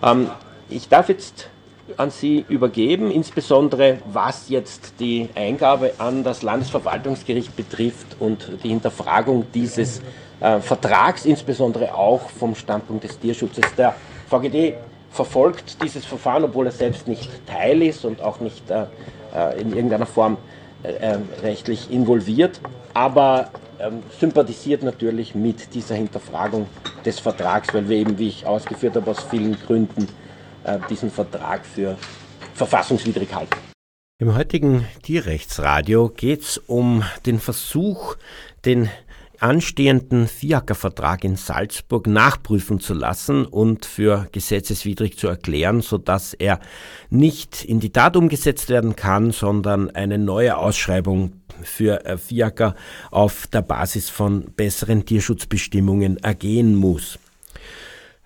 [0.03, 0.31] Ähm,
[0.69, 1.49] ich darf jetzt
[1.97, 9.47] an Sie übergeben, insbesondere was jetzt die Eingabe an das Landesverwaltungsgericht betrifft und die Hinterfragung
[9.55, 10.01] dieses
[10.41, 13.65] äh, Vertrags, insbesondere auch vom Standpunkt des Tierschutzes.
[13.77, 13.95] Der
[14.29, 14.75] VGD
[15.11, 18.85] verfolgt dieses Verfahren, obwohl er selbst nicht Teil ist und auch nicht äh,
[19.35, 20.37] äh in irgendeiner Form
[20.83, 22.61] äh, äh, rechtlich involviert.
[22.95, 26.67] Aber ähm, sympathisiert natürlich mit dieser Hinterfragung
[27.05, 30.09] des Vertrags, weil wir eben, wie ich ausgeführt habe, aus vielen Gründen
[30.77, 31.97] diesen Vertrag für
[32.55, 33.57] verfassungswidrig halten.
[34.21, 38.17] Im heutigen Tierrechtsradio geht es um den Versuch,
[38.65, 38.91] den
[39.41, 46.59] anstehenden FIACA-Vertrag in Salzburg nachprüfen zu lassen und für gesetzeswidrig zu erklären, sodass er
[47.11, 52.75] nicht in die Tat umgesetzt werden kann, sondern eine neue Ausschreibung für äh, FIACA
[53.11, 57.19] auf der Basis von besseren Tierschutzbestimmungen ergehen muss.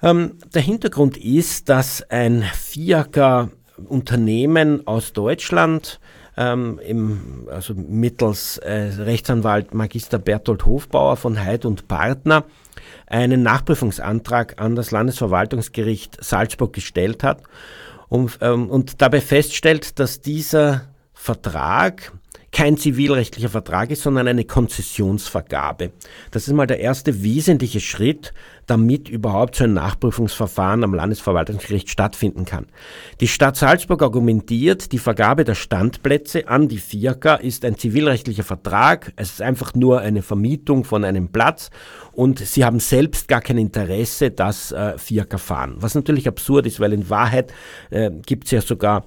[0.03, 3.51] Ähm, der Hintergrund ist, dass ein FIACA
[3.89, 6.01] Unternehmen aus Deutschland
[6.37, 12.45] ähm, im, also mittels äh, Rechtsanwalt Magister Berthold Hofbauer von Heid und Partner
[13.07, 17.43] einen Nachprüfungsantrag an das Landesverwaltungsgericht Salzburg gestellt hat
[18.09, 22.13] und, ähm, und dabei feststellt, dass dieser Vertrag
[22.53, 25.91] kein zivilrechtlicher Vertrag ist, sondern eine Konzessionsvergabe.
[26.31, 28.35] Das ist mal der erste wesentliche Schritt,
[28.67, 32.67] damit überhaupt so ein Nachprüfungsverfahren am Landesverwaltungsgericht stattfinden kann.
[33.21, 39.15] Die Stadt Salzburg argumentiert, die Vergabe der Standplätze an die FIACA ist ein zivilrechtlicher Vertrag,
[39.17, 41.71] es ist einfach nur eine Vermietung von einem Platz
[42.13, 45.77] und sie haben selbst gar kein Interesse, dass äh, FIACA fahren.
[45.79, 47.53] Was natürlich absurd ist, weil in Wahrheit
[47.89, 49.07] äh, gibt es ja sogar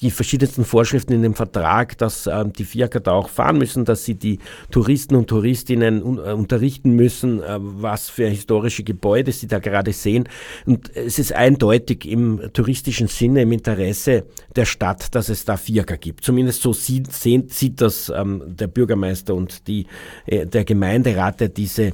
[0.00, 4.04] die verschiedensten Vorschriften in dem Vertrag, dass äh, die FIACA da auch fahren müssen, dass
[4.04, 4.38] sie die
[4.70, 10.28] Touristen und Touristinnen äh, unterrichten müssen, äh, was für historische Gebäude sie da gerade sehen.
[10.64, 14.24] Und es ist eindeutig im touristischen Sinne, im Interesse
[14.56, 16.24] der Stadt, dass es da FIACA gibt.
[16.24, 19.86] Zumindest so sieht, sieht das ähm, der Bürgermeister und die,
[20.26, 21.92] äh, der Gemeinderat, der diese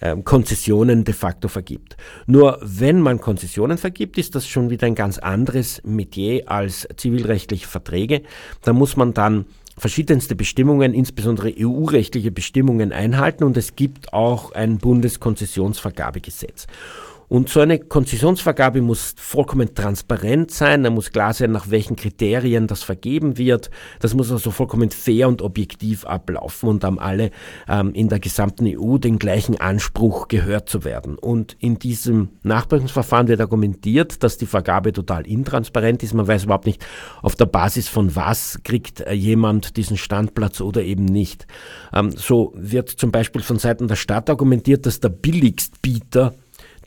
[0.00, 1.96] ähm, Konzessionen de facto vergibt.
[2.26, 7.66] Nur wenn man Konzessionen vergibt, ist das schon wieder ein ganz anderes Metier als zivilrechtliche
[7.66, 8.22] Verträge.
[8.62, 14.78] Da muss man dann verschiedenste Bestimmungen, insbesondere EU-rechtliche Bestimmungen einhalten und es gibt auch ein
[14.78, 16.66] Bundeskonzessionsvergabegesetz.
[17.30, 22.66] Und so eine Konzessionsvergabe muss vollkommen transparent sein, da muss klar sein, nach welchen Kriterien
[22.66, 23.70] das vergeben wird.
[24.00, 27.30] Das muss also vollkommen fair und objektiv ablaufen und haben alle
[27.68, 31.16] ähm, in der gesamten EU den gleichen Anspruch gehört zu werden.
[31.16, 36.14] Und in diesem Nachprüfungsverfahren wird argumentiert, dass die Vergabe total intransparent ist.
[36.14, 36.84] Man weiß überhaupt nicht,
[37.22, 41.46] auf der Basis von was kriegt äh, jemand diesen Standplatz oder eben nicht.
[41.92, 46.34] Ähm, so wird zum Beispiel von Seiten der Stadt argumentiert, dass der Billigstbieter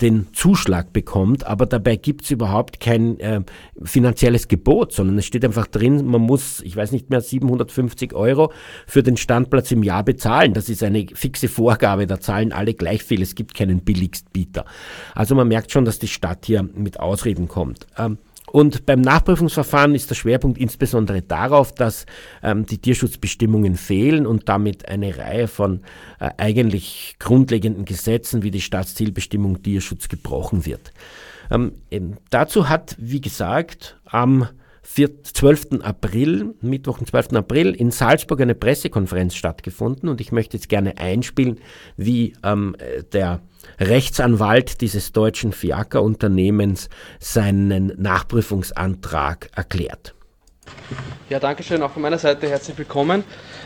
[0.01, 3.41] den Zuschlag bekommt, aber dabei gibt es überhaupt kein äh,
[3.83, 8.51] finanzielles Gebot, sondern es steht einfach drin, man muss, ich weiß nicht mehr, 750 Euro
[8.87, 10.53] für den Standplatz im Jahr bezahlen.
[10.53, 14.65] Das ist eine fixe Vorgabe, da zahlen alle gleich viel, es gibt keinen Billigstbieter.
[15.13, 17.87] Also man merkt schon, dass die Stadt hier mit Ausreden kommt.
[17.97, 18.17] Ähm,
[18.53, 22.05] und beim Nachprüfungsverfahren ist der Schwerpunkt insbesondere darauf, dass
[22.43, 25.81] ähm, die Tierschutzbestimmungen fehlen und damit eine Reihe von
[26.19, 30.93] äh, eigentlich grundlegenden Gesetzen wie die Staatszielbestimmung Tierschutz gebrochen wird.
[31.49, 31.71] Ähm,
[32.29, 34.47] dazu hat, wie gesagt, am
[34.83, 35.81] 12.
[35.81, 37.33] April, Mittwoch, den 12.
[37.33, 41.59] April, in Salzburg eine Pressekonferenz stattgefunden und ich möchte jetzt gerne einspielen,
[41.97, 42.75] wie ähm,
[43.13, 43.41] der
[43.79, 50.13] Rechtsanwalt dieses deutschen Fiaker-Unternehmens seinen Nachprüfungsantrag erklärt.
[51.29, 51.81] Ja, danke schön.
[51.81, 53.23] Auch von meiner Seite herzlich willkommen.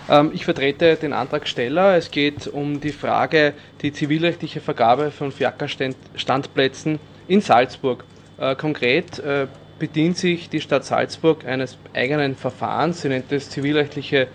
[0.10, 1.96] Ähm, ich vertrete den Antragsteller.
[1.96, 8.04] Es geht um die Frage, die zivilrechtliche Vergabe von Fiaker-Standplätzen in Salzburg.
[8.38, 9.48] Äh, konkret äh,
[9.80, 13.02] bedient sich die Stadt Salzburg eines eigenen Verfahrens.
[13.02, 14.28] Sie nennt es zivilrechtliche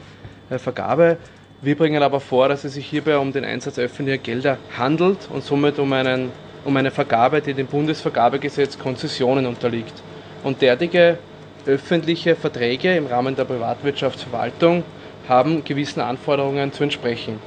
[0.50, 1.16] äh, Vergabe.
[1.64, 5.44] Wir bringen aber vor, dass es sich hierbei um den Einsatz öffentlicher Gelder handelt und
[5.44, 6.32] somit um, einen,
[6.64, 9.94] um eine Vergabe, die dem Bundesvergabegesetz Konzessionen unterliegt.
[10.42, 11.18] Und derartige
[11.64, 14.82] öffentliche Verträge im Rahmen der Privatwirtschaftsverwaltung
[15.28, 17.38] haben gewissen Anforderungen zu entsprechen.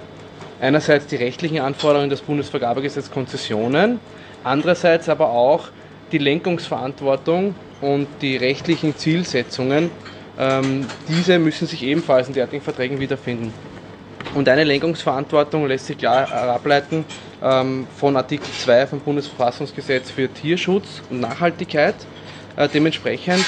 [0.61, 3.99] Einerseits die rechtlichen Anforderungen des Bundesvergabegesetzes Konzessionen,
[4.45, 5.67] andererseits aber auch
[6.13, 9.91] die Lenkungsverantwortung und die rechtlichen Zielsetzungen.
[10.39, 13.74] Ähm, diese müssen sich ebenfalls in derartigen Verträgen wiederfinden.
[14.33, 17.05] Und eine Lenkungsverantwortung lässt sich klar ableiten
[17.41, 21.95] ähm, von Artikel 2 vom Bundesverfassungsgesetz für Tierschutz und Nachhaltigkeit.
[22.57, 23.45] Äh, dementsprechend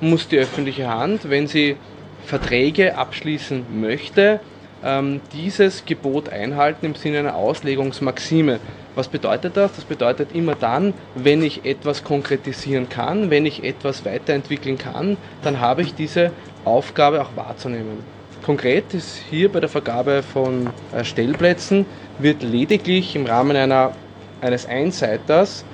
[0.00, 1.76] muss die öffentliche Hand, wenn sie
[2.24, 4.40] Verträge abschließen möchte,
[4.82, 8.60] ähm, dieses Gebot einhalten im Sinne einer Auslegungsmaxime.
[8.94, 9.72] Was bedeutet das?
[9.74, 15.60] Das bedeutet immer dann, wenn ich etwas konkretisieren kann, wenn ich etwas weiterentwickeln kann, dann
[15.60, 16.32] habe ich diese
[16.64, 18.19] Aufgabe auch wahrzunehmen.
[18.42, 21.84] Konkret ist hier bei der Vergabe von äh, Stellplätzen
[22.18, 23.92] wird lediglich im Rahmen einer,
[24.40, 25.64] eines Einseiters,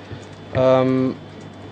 [0.53, 1.15] ähm,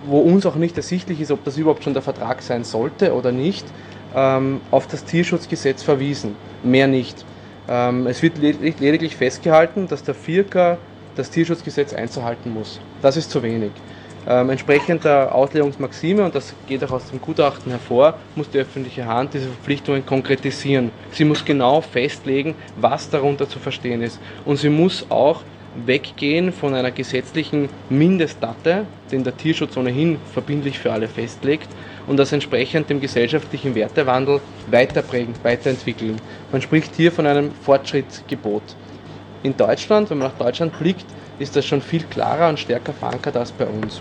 [0.06, 3.30] wo uns auch nicht ersichtlich ist, ob das überhaupt schon der Vertrag sein sollte oder
[3.30, 3.66] nicht,
[4.14, 6.34] ähm, auf das Tierschutzgesetz verwiesen.
[6.62, 7.24] Mehr nicht.
[7.68, 10.78] Ähm, es wird lediglich festgehalten, dass der Vierker
[11.16, 12.80] das Tierschutzgesetz einzuhalten muss.
[13.02, 13.72] Das ist zu wenig.
[14.28, 19.06] Ähm, entsprechend der Auslegungsmaxime, und das geht auch aus dem Gutachten hervor, muss die öffentliche
[19.06, 20.90] Hand diese Verpflichtungen konkretisieren.
[21.12, 24.18] Sie muss genau festlegen, was darunter zu verstehen ist.
[24.44, 25.42] Und sie muss auch
[25.84, 31.68] weggehen von einer gesetzlichen Mindestlatte, den der Tierschutz ohnehin verbindlich für alle festlegt,
[32.08, 36.16] und das entsprechend dem gesellschaftlichen Wertewandel weiterprägen, weiterentwickeln.
[36.50, 38.62] Man spricht hier von einem Fortschrittsgebot.
[39.42, 41.06] In Deutschland, wenn man nach Deutschland blickt,
[41.38, 44.00] ist das schon viel klarer und stärker verankert als bei uns.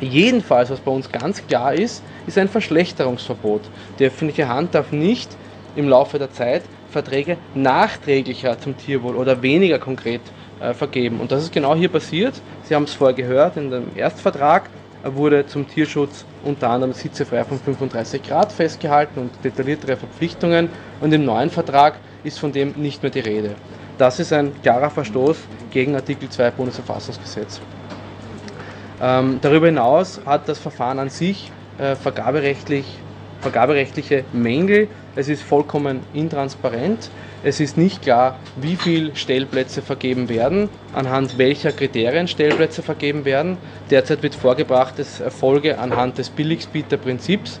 [0.00, 3.62] Jedenfalls, was bei uns ganz klar ist, ist ein Verschlechterungsverbot.
[3.98, 5.30] Die öffentliche Hand darf nicht
[5.76, 10.22] im Laufe der Zeit Verträge nachträglicher zum Tierwohl oder weniger konkret
[10.60, 11.20] äh, vergeben.
[11.20, 12.34] Und das ist genau hier passiert.
[12.64, 14.68] Sie haben es vorher gehört, in dem Erstvertrag
[15.04, 20.68] wurde zum Tierschutz unter anderem sitzefrei von 35 Grad festgehalten und detailliertere Verpflichtungen.
[21.00, 23.54] Und im neuen Vertrag ist von dem nicht mehr die Rede.
[23.96, 25.36] Das ist ein klarer Verstoß
[25.70, 27.60] gegen Artikel 2 Bundesverfassungsgesetz.
[29.02, 32.84] Ähm, darüber hinaus hat das Verfahren an sich äh, vergaberechtlich,
[33.40, 34.88] vergaberechtliche Mängel.
[35.16, 37.10] Es ist vollkommen intransparent.
[37.42, 43.56] Es ist nicht klar, wie viele Stellplätze vergeben werden, anhand welcher Kriterien Stellplätze vergeben werden.
[43.90, 47.58] Derzeit wird vorgebracht, es erfolge anhand des Billigsbieterprinzips.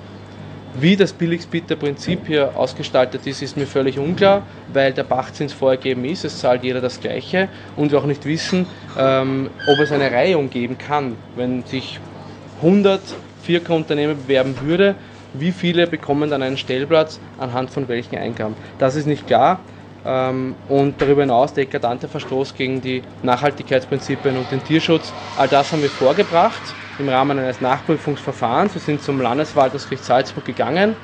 [0.74, 6.24] Wie das Billigsbieterprinzip hier ausgestaltet ist, ist mir völlig unklar, weil der Pachtzins vorgegeben ist,
[6.24, 10.48] es zahlt jeder das Gleiche und wir auch nicht wissen, ähm, ob es eine Reihung
[10.48, 11.16] geben kann.
[11.34, 11.98] Wenn sich
[12.58, 13.00] 100
[13.42, 14.94] Firka-Unternehmen bewerben würde,
[15.32, 18.54] wie viele bekommen dann einen Stellplatz, anhand von welchen Eingaben.
[18.78, 19.58] Das ist nicht klar.
[20.06, 25.12] Ähm, und darüber hinaus der eklatante Verstoß gegen die Nachhaltigkeitsprinzipien und den Tierschutz.
[25.36, 26.62] All das haben wir vorgebracht
[27.00, 28.74] im Rahmen eines Nachprüfungsverfahrens.
[28.74, 30.94] Wir sind zum Landesverwaltungsgericht Salzburg gegangen,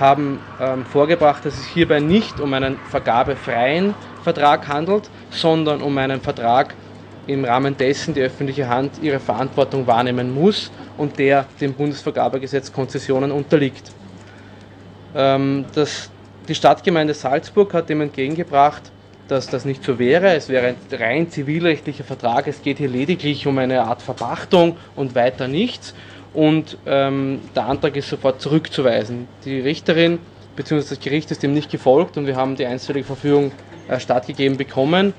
[0.00, 3.94] haben ähm, vorgebracht, dass es hierbei nicht um einen vergabefreien
[4.24, 6.74] Vertrag handelt, sondern um einen Vertrag,
[7.26, 13.32] im Rahmen dessen die öffentliche Hand ihre Verantwortung wahrnehmen muss und der dem Bundesvergabegesetz Konzessionen
[13.32, 13.90] unterliegt.
[15.14, 16.08] Ähm, das,
[16.48, 18.92] die Stadtgemeinde Salzburg hat dem entgegengebracht,
[19.28, 20.34] dass das nicht so wäre.
[20.34, 22.46] Es wäre ein rein zivilrechtlicher Vertrag.
[22.46, 25.94] Es geht hier lediglich um eine Art Verpachtung und weiter nichts.
[26.32, 29.26] Und ähm, der Antrag ist sofort zurückzuweisen.
[29.44, 30.18] Die Richterin
[30.54, 30.84] bzw.
[30.90, 33.52] das Gericht ist dem nicht gefolgt und wir haben die einstweilige Verfügung
[33.88, 35.14] äh, stattgegeben bekommen.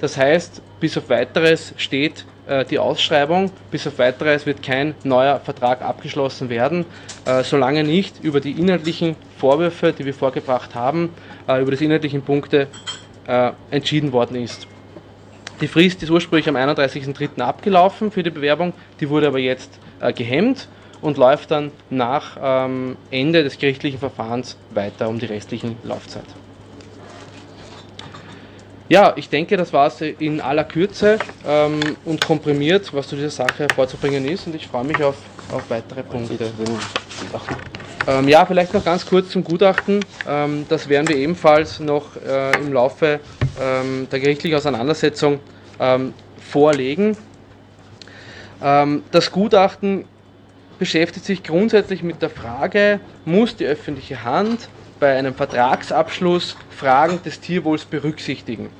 [0.00, 5.40] Das heißt, bis auf weiteres steht äh, die Ausschreibung, bis auf weiteres wird kein neuer
[5.40, 6.84] Vertrag abgeschlossen werden,
[7.24, 11.10] äh, solange nicht über die inhaltlichen Vorwürfe, die wir vorgebracht haben,
[11.48, 12.68] äh, über die inhaltlichen Punkte
[13.70, 14.66] entschieden worden ist.
[15.60, 17.40] Die Frist ist ursprünglich am 31.03.
[17.40, 19.78] abgelaufen für die Bewerbung, die wurde aber jetzt
[20.14, 20.68] gehemmt
[21.00, 26.24] und läuft dann nach ähm, Ende des gerichtlichen Verfahrens weiter um die restlichen Laufzeit.
[28.88, 33.30] Ja, ich denke, das war es in aller Kürze ähm, und komprimiert, was zu dieser
[33.30, 35.16] Sache vorzubringen ist und ich freue mich auf,
[35.52, 36.50] auf weitere Punkte.
[38.08, 40.02] Ähm, ja, vielleicht noch ganz kurz zum Gutachten.
[40.26, 43.20] Ähm, das werden wir ebenfalls noch äh, im Laufe
[43.60, 45.40] ähm, der gerichtlichen Auseinandersetzung
[45.78, 47.18] ähm, vorlegen.
[48.62, 50.06] Ähm, das Gutachten
[50.78, 57.40] beschäftigt sich grundsätzlich mit der Frage, muss die öffentliche Hand bei einem Vertragsabschluss Fragen des
[57.40, 58.70] Tierwohls berücksichtigen.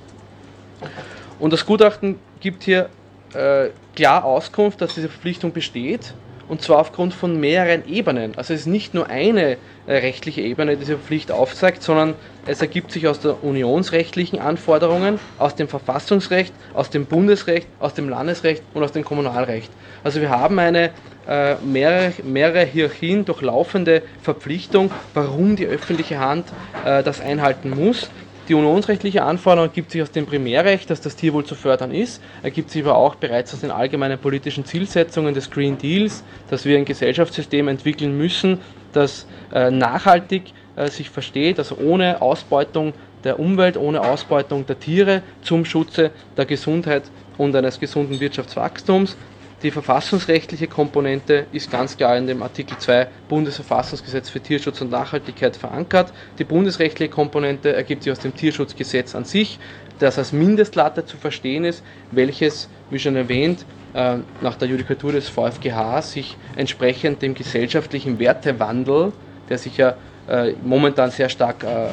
[1.38, 2.88] Und das Gutachten gibt hier
[3.34, 6.14] äh, klar Auskunft, dass diese Verpflichtung besteht,
[6.48, 8.32] und zwar aufgrund von mehreren Ebenen.
[8.36, 12.14] Also es ist nicht nur eine äh, rechtliche Ebene, die diese Pflicht aufzeigt, sondern
[12.46, 18.08] es ergibt sich aus der unionsrechtlichen Anforderungen, aus dem Verfassungsrecht, aus dem Bundesrecht, aus dem
[18.08, 19.70] Landesrecht und aus dem Kommunalrecht.
[20.02, 20.90] Also wir haben eine
[21.28, 26.46] äh, mehrere, mehrere Hierarchien durchlaufende Verpflichtung, warum die öffentliche Hand
[26.84, 28.08] äh, das einhalten muss.
[28.48, 32.70] Die unionsrechtliche Anforderung ergibt sich aus dem Primärrecht, dass das Tierwohl zu fördern ist, ergibt
[32.70, 36.86] sich aber auch bereits aus den allgemeinen politischen Zielsetzungen des Green Deals, dass wir ein
[36.86, 38.60] Gesellschaftssystem entwickeln müssen,
[38.94, 40.44] das äh, nachhaltig
[40.76, 46.46] äh, sich versteht, also ohne Ausbeutung der Umwelt, ohne Ausbeutung der Tiere zum Schutze der
[46.46, 47.02] Gesundheit
[47.36, 49.16] und eines gesunden Wirtschaftswachstums.
[49.62, 55.56] Die verfassungsrechtliche Komponente ist ganz klar in dem Artikel 2 Bundesverfassungsgesetz für Tierschutz und Nachhaltigkeit
[55.56, 56.12] verankert.
[56.38, 59.58] Die bundesrechtliche Komponente ergibt sich aus dem Tierschutzgesetz an sich,
[59.98, 61.82] das als Mindestlatte zu verstehen ist,
[62.12, 69.12] welches, wie schon erwähnt, äh, nach der Judikatur des VfGH sich entsprechend dem gesellschaftlichen Wertewandel,
[69.48, 69.96] der sich ja
[70.28, 71.88] äh, momentan sehr stark äh,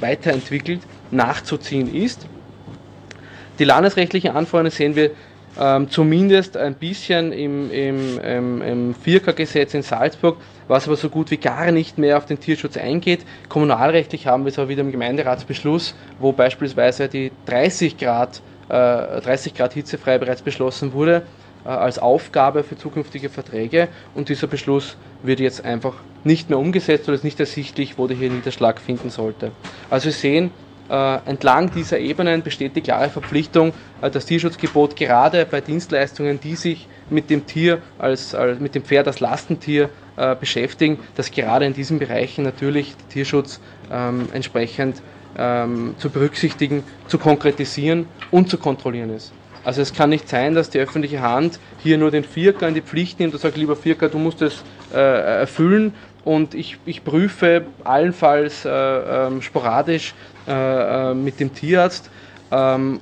[0.00, 0.80] weiterentwickelt,
[1.12, 2.26] nachzuziehen ist.
[3.60, 5.12] Die landesrechtlichen Anforderungen sehen wir
[5.60, 10.38] ähm, zumindest ein bisschen im, im, im, im 4K-Gesetz in Salzburg,
[10.68, 13.20] was aber so gut wie gar nicht mehr auf den Tierschutz eingeht.
[13.48, 19.54] Kommunalrechtlich haben wir es aber wieder im Gemeinderatsbeschluss, wo beispielsweise die 30 Grad, äh, 30
[19.54, 21.22] Grad hitzefrei bereits beschlossen wurde,
[21.64, 25.94] äh, als Aufgabe für zukünftige Verträge und dieser Beschluss wird jetzt einfach
[26.24, 29.52] nicht mehr umgesetzt oder ist nicht ersichtlich, wo der hier Niederschlag finden sollte.
[29.90, 30.50] Also wir sehen,
[30.94, 36.86] entlang dieser Ebenen besteht die klare Verpflichtung, äh, das Tierschutzgebot gerade bei Dienstleistungen, die sich
[37.08, 41.74] mit dem Tier als, als mit dem Pferd als Lastentier äh, beschäftigen, dass gerade in
[41.74, 45.02] diesen Bereichen natürlich der Tierschutz ähm, entsprechend
[45.38, 49.32] ähm, zu berücksichtigen, zu konkretisieren und zu kontrollieren ist.
[49.64, 52.82] Also es kann nicht sein, dass die öffentliche Hand hier nur den Vierker in die
[52.82, 55.94] Pflicht nimmt und sagt, lieber Vierker, du musst es äh, erfüllen
[56.24, 60.14] und ich, ich prüfe allenfalls äh, ähm, sporadisch
[60.46, 62.10] äh, äh, mit dem Tierarzt.
[62.50, 63.00] Ähm,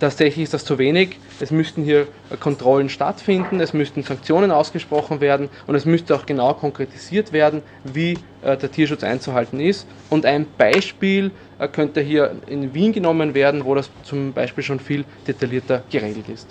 [0.00, 1.18] tatsächlich ist das zu wenig.
[1.40, 2.06] Es müssten hier
[2.40, 8.18] Kontrollen stattfinden, es müssten Sanktionen ausgesprochen werden und es müsste auch genau konkretisiert werden, wie
[8.42, 9.86] äh, der Tierschutz einzuhalten ist.
[10.08, 14.80] Und ein Beispiel äh, könnte hier in Wien genommen werden, wo das zum Beispiel schon
[14.80, 16.48] viel detaillierter geregelt ist.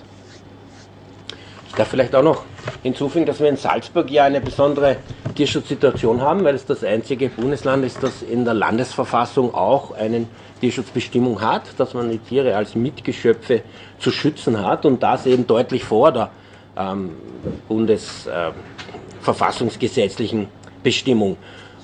[1.69, 2.43] Ich darf vielleicht auch noch
[2.83, 4.97] hinzufügen, dass wir in Salzburg ja eine besondere
[5.35, 10.27] Tierschutzsituation haben, weil es das einzige Bundesland ist, das in der Landesverfassung auch eine
[10.59, 13.61] Tierschutzbestimmung hat, dass man die Tiere als Mitgeschöpfe
[13.99, 16.31] zu schützen hat und das eben deutlich vor der
[16.77, 17.11] ähm,
[17.67, 20.47] bundesverfassungsgesetzlichen äh,
[20.83, 21.37] Bestimmung.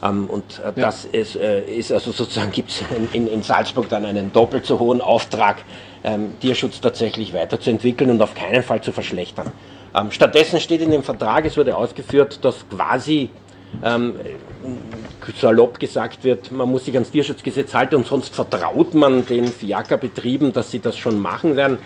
[0.04, 4.06] Ähm, und äh, das ist, äh, ist, also sozusagen gibt es in, in, Salzburg dann
[4.06, 5.58] einen doppelt so hohen Auftrag,
[6.04, 9.52] ähm, Tierschutz tatsächlich weiterzuentwickeln und auf keinen Fall zu verschlechtern.
[9.98, 13.30] Ähm, stattdessen steht in dem Vertrag, es wurde ausgeführt, dass quasi
[13.84, 14.16] ähm,
[15.40, 20.54] salopp gesagt wird, man muss sich ans Tierschutzgesetz halten und sonst vertraut man den Fiakerbetrieben,
[20.54, 21.80] dass sie das schon machen werden,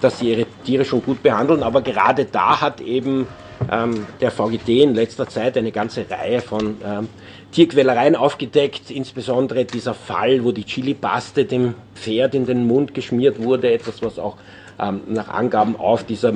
[0.00, 1.62] dass sie ihre Tiere schon gut behandeln.
[1.62, 3.26] Aber gerade da hat eben
[3.70, 7.08] ähm, der VGT in letzter Zeit eine ganze Reihe von ähm,
[7.52, 13.72] Tierquälereien aufgedeckt, insbesondere dieser Fall, wo die Chili-Paste dem Pferd in den Mund geschmiert wurde,
[13.72, 14.36] etwas, was auch
[14.78, 16.34] ähm, nach Angaben auf dieser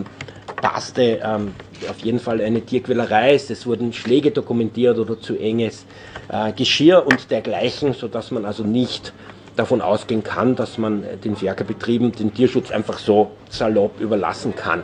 [0.61, 1.55] Paste ähm,
[1.89, 3.51] auf jeden Fall eine Tierquälerei ist.
[3.51, 5.87] Es wurden Schläge dokumentiert oder zu enges
[6.29, 9.13] äh, Geschirr und dergleichen, sodass man also nicht
[9.57, 14.83] davon ausgehen kann, dass man den Ferkerbetrieben den Tierschutz einfach so salopp überlassen kann.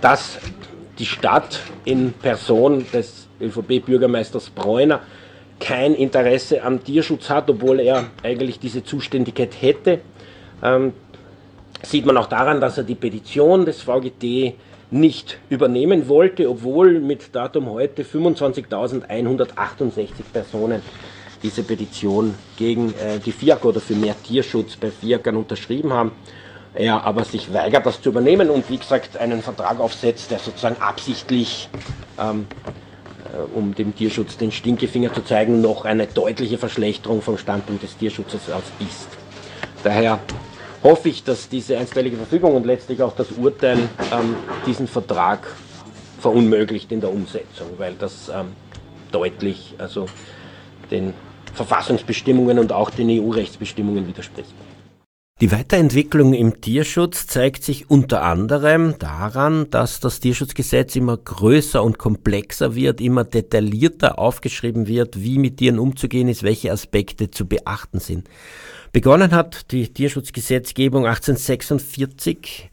[0.00, 0.38] Dass
[0.98, 5.00] die Stadt in Person des ÖVP-Bürgermeisters Bräuner
[5.60, 10.00] kein Interesse am Tierschutz hat, obwohl er eigentlich diese Zuständigkeit hätte,
[10.62, 10.92] ähm,
[11.82, 14.54] sieht man auch daran, dass er die Petition des VGT
[14.90, 20.82] nicht übernehmen wollte, obwohl mit Datum heute 25.168 Personen
[21.42, 26.12] diese Petition gegen äh, die FIAC oder für mehr Tierschutz bei FIACern unterschrieben haben.
[26.74, 30.80] Er aber sich weigert, das zu übernehmen und wie gesagt einen Vertrag aufsetzt, der sozusagen
[30.80, 31.68] absichtlich,
[32.18, 32.46] ähm,
[33.32, 37.96] äh, um dem Tierschutz den Stinkefinger zu zeigen, noch eine deutliche Verschlechterung vom Standpunkt des
[37.96, 39.08] Tierschutzes aus ist.
[39.84, 40.18] Daher
[40.84, 43.78] hoffe ich, dass diese einstweilige Verfügung und letztlich auch das Urteil
[44.12, 45.48] ähm, diesen Vertrag
[46.20, 48.52] verunmöglicht in der Umsetzung, weil das ähm,
[49.10, 50.06] deutlich also
[50.90, 51.14] den
[51.54, 54.52] Verfassungsbestimmungen und auch den EU-Rechtsbestimmungen widerspricht.
[55.40, 61.98] Die Weiterentwicklung im Tierschutz zeigt sich unter anderem daran, dass das Tierschutzgesetz immer größer und
[61.98, 67.98] komplexer wird, immer detaillierter aufgeschrieben wird, wie mit Tieren umzugehen ist, welche Aspekte zu beachten
[67.98, 68.28] sind.
[68.94, 72.70] Begonnen hat die Tierschutzgesetzgebung 1846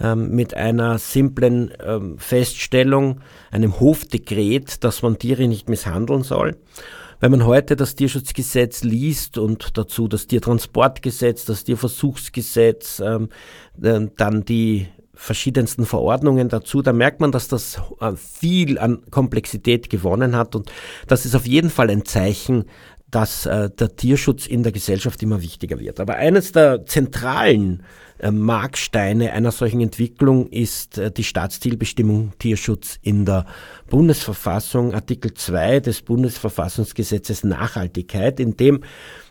[0.00, 6.56] ähm, mit einer simplen ähm, Feststellung, einem Hofdekret, dass man Tiere nicht misshandeln soll.
[7.20, 13.28] Wenn man heute das Tierschutzgesetz liest und dazu das Tiertransportgesetz, das Tierversuchsgesetz, ähm,
[13.76, 20.34] dann die verschiedensten Verordnungen dazu, da merkt man, dass das äh, viel an Komplexität gewonnen
[20.34, 20.72] hat und
[21.08, 22.64] das ist auf jeden Fall ein Zeichen
[23.10, 25.98] dass äh, der Tierschutz in der Gesellschaft immer wichtiger wird.
[26.00, 27.82] Aber eines der zentralen
[28.18, 33.46] äh, Marksteine einer solchen Entwicklung ist äh, die Staatszielbestimmung Tierschutz in der
[33.88, 38.82] Bundesverfassung, Artikel 2 des Bundesverfassungsgesetzes Nachhaltigkeit, in dem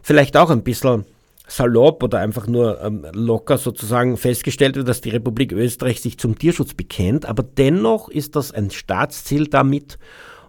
[0.02, 1.06] vielleicht auch ein bisschen
[1.48, 6.38] salopp oder einfach nur ähm, locker sozusagen festgestellt wird, dass die Republik Österreich sich zum
[6.38, 9.98] Tierschutz bekennt, aber dennoch ist das ein Staatsziel damit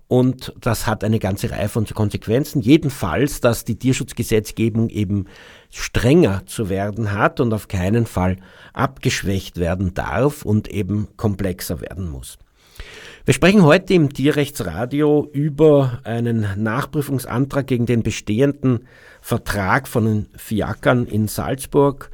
[0.09, 2.63] und das hat eine ganze Reihe von Konsequenzen.
[2.63, 5.27] Jedenfalls, dass die Tierschutzgesetzgebung eben
[5.71, 8.39] strenger zu werden hat und auf keinen Fall
[8.73, 12.39] abgeschwächt werden darf und eben komplexer werden muss.
[13.27, 18.89] Wir sprechen heute im Tierrechtsradio über einen Nachprüfungsantrag gegen den bestehenden
[19.21, 22.11] Vertrag von den Fiakern in Salzburg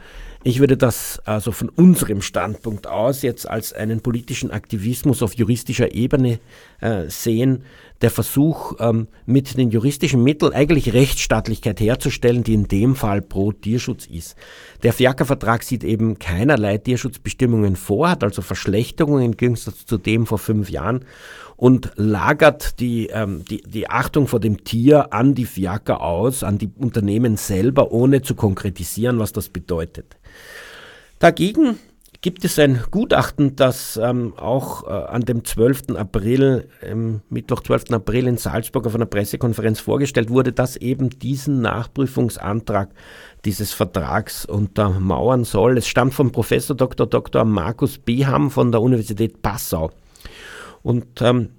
[0.46, 5.94] Ich würde das also von unserem Standpunkt aus jetzt als einen politischen Aktivismus auf juristischer
[5.94, 6.38] Ebene
[6.82, 7.62] äh, sehen,
[8.02, 13.52] der Versuch, ähm, mit den juristischen Mitteln eigentlich Rechtsstaatlichkeit herzustellen, die in dem Fall pro
[13.52, 14.36] Tierschutz ist.
[14.82, 20.36] Der FIACA-Vertrag sieht eben keinerlei Tierschutzbestimmungen vor, hat also Verschlechterungen im Gegensatz zu dem vor
[20.36, 21.06] fünf Jahren
[21.56, 26.58] und lagert die, ähm, die, die Achtung vor dem Tier an die FIACA aus, an
[26.58, 30.18] die Unternehmen selber, ohne zu konkretisieren, was das bedeutet.
[31.18, 31.78] Dagegen
[32.24, 35.94] gibt es ein Gutachten, das ähm, auch äh, an dem 12.
[35.94, 37.90] April, ähm, Mittwoch 12.
[37.90, 42.88] April in Salzburg auf einer Pressekonferenz vorgestellt wurde, das eben diesen Nachprüfungsantrag
[43.44, 45.76] dieses Vertrags untermauern soll.
[45.76, 47.06] Es stammt vom Professor Dr.
[47.06, 47.44] Dr.
[47.44, 49.90] Markus Beham von der Universität Passau.
[50.82, 51.50] Und ähm,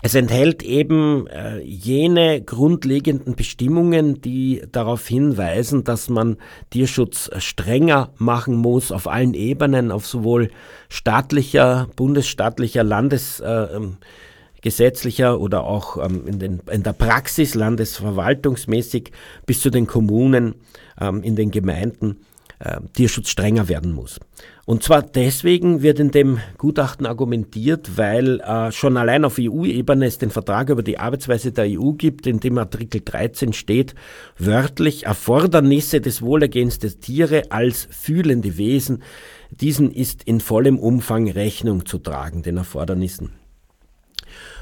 [0.00, 6.36] es enthält eben äh, jene grundlegenden Bestimmungen, die darauf hinweisen, dass man
[6.70, 10.52] Tierschutz strenger machen muss auf allen Ebenen, auf sowohl
[10.88, 19.10] staatlicher, bundesstaatlicher, landesgesetzlicher äh, oder auch ähm, in, den, in der Praxis landesverwaltungsmäßig
[19.46, 20.54] bis zu den Kommunen,
[21.00, 22.18] ähm, in den Gemeinden
[22.60, 24.20] äh, Tierschutz strenger werden muss.
[24.68, 30.18] Und zwar deswegen wird in dem Gutachten argumentiert, weil äh, schon allein auf EU-Ebene es
[30.18, 33.94] den Vertrag über die Arbeitsweise der EU gibt, in dem Artikel 13 steht,
[34.36, 39.02] wörtlich Erfordernisse des Wohlergehens der Tiere als fühlende Wesen.
[39.50, 43.30] Diesen ist in vollem Umfang Rechnung zu tragen, den Erfordernissen.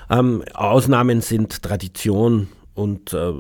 [0.08, 2.46] Ähm, Ausnahmen sind Tradition,
[2.76, 3.32] und äh, äh,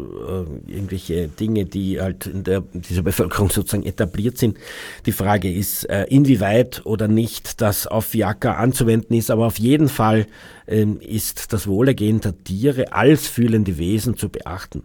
[0.66, 4.56] irgendwelche Dinge, die halt in der, dieser Bevölkerung sozusagen etabliert sind.
[5.04, 9.88] Die Frage ist, äh, inwieweit oder nicht das auf Fiaker anzuwenden ist, aber auf jeden
[9.88, 10.26] Fall
[10.68, 14.82] ähm, ist das Wohlergehen der Tiere als fühlende Wesen zu beachten.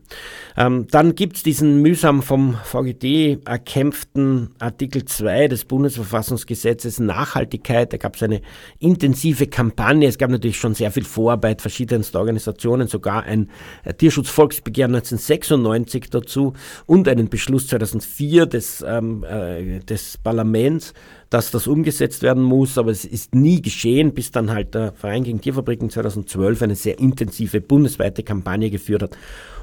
[0.57, 7.93] Ähm, dann gibt's diesen mühsam vom VGD erkämpften Artikel 2 des Bundesverfassungsgesetzes Nachhaltigkeit.
[7.93, 8.41] Da gab es eine
[8.79, 10.07] intensive Kampagne.
[10.07, 13.49] Es gab natürlich schon sehr viel Vorarbeit verschiedenster Organisationen, sogar ein
[13.83, 13.93] äh,
[14.41, 16.53] Tierschutzvolksbegehren 1996 dazu
[16.85, 20.93] und einen Beschluss 2004 des, ähm, äh, des Parlaments
[21.31, 25.23] dass das umgesetzt werden muss, aber es ist nie geschehen, bis dann halt der Verein
[25.23, 29.17] gegen Tierfabriken 2012 eine sehr intensive bundesweite Kampagne geführt hat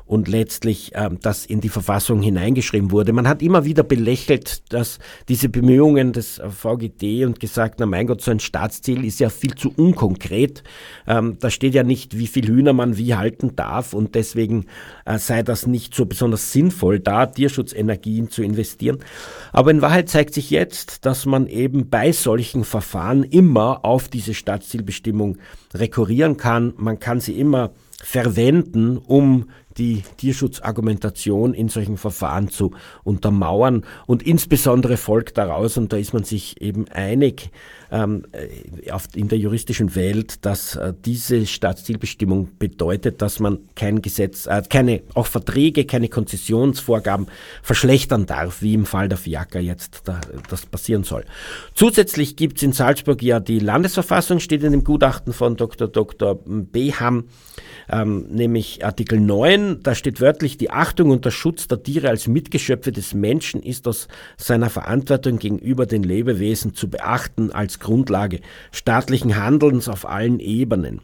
[0.09, 3.13] und letztlich ähm, das in die Verfassung hineingeschrieben wurde.
[3.13, 4.99] Man hat immer wieder belächelt, dass
[5.29, 9.55] diese Bemühungen des VGT und gesagt, na mein Gott, so ein Staatsziel ist ja viel
[9.55, 10.65] zu unkonkret.
[11.07, 14.65] Ähm, da steht ja nicht, wie viel Hühner man wie halten darf und deswegen
[15.05, 18.99] äh, sei das nicht so besonders sinnvoll, da Tierschutzenergien zu investieren.
[19.53, 24.33] Aber in Wahrheit zeigt sich jetzt, dass man eben bei solchen Verfahren immer auf diese
[24.33, 25.37] Staatszielbestimmung
[25.75, 26.73] rekurrieren kann.
[26.79, 32.73] Man kann sie immer verwenden, um die Tierschutzargumentation in solchen Verfahren zu
[33.05, 33.85] untermauern.
[34.07, 37.51] Und insbesondere folgt daraus, und da ist man sich eben einig
[37.91, 38.49] ähm, äh,
[39.15, 45.03] in der juristischen Welt, dass äh, diese Staatszielbestimmung bedeutet, dass man kein Gesetz, äh, keine,
[45.15, 47.27] auch Verträge, keine Konzessionsvorgaben
[47.63, 50.21] verschlechtern darf, wie im Fall der Fiaker jetzt da,
[50.51, 51.25] das passieren soll.
[51.75, 55.89] Zusätzlich gibt es in Salzburg ja die Landesverfassung, steht in dem Gutachten von Dr.
[55.89, 56.39] Dr.
[56.45, 57.25] Beham,
[57.91, 62.27] ähm, nämlich Artikel 9, da steht wörtlich, die Achtung und der Schutz der Tiere als
[62.27, 68.41] Mitgeschöpfe des Menschen ist aus seiner Verantwortung gegenüber den Lebewesen zu beachten als Grundlage
[68.73, 71.01] staatlichen Handelns auf allen Ebenen.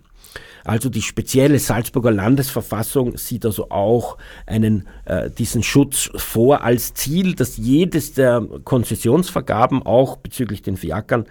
[0.65, 4.17] Also die spezielle Salzburger Landesverfassung sieht also auch
[4.47, 11.27] einen, äh, diesen Schutz vor als Ziel, dass jedes der Konzessionsvergaben auch bezüglich den Fiakern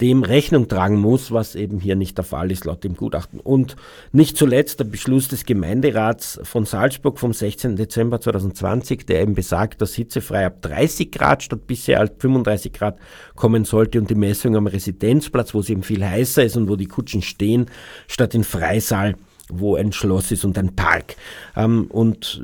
[0.00, 3.38] dem Rechnung tragen muss, was eben hier nicht der Fall ist laut dem Gutachten.
[3.38, 3.76] Und
[4.12, 7.76] nicht zuletzt der Beschluss des Gemeinderats von Salzburg vom 16.
[7.76, 12.98] Dezember 2020, der eben besagt, dass hitzefrei ab 30 Grad statt bisher als 35 Grad
[13.36, 16.76] kommen sollte und die Messung am Residenzplatz, wo es eben viel heißer ist und wo
[16.76, 17.66] die Kutschen stehen,
[18.08, 19.14] statt in Freisaal
[19.50, 21.16] wo ein Schloss ist und ein Park.
[21.54, 22.42] Ähm, und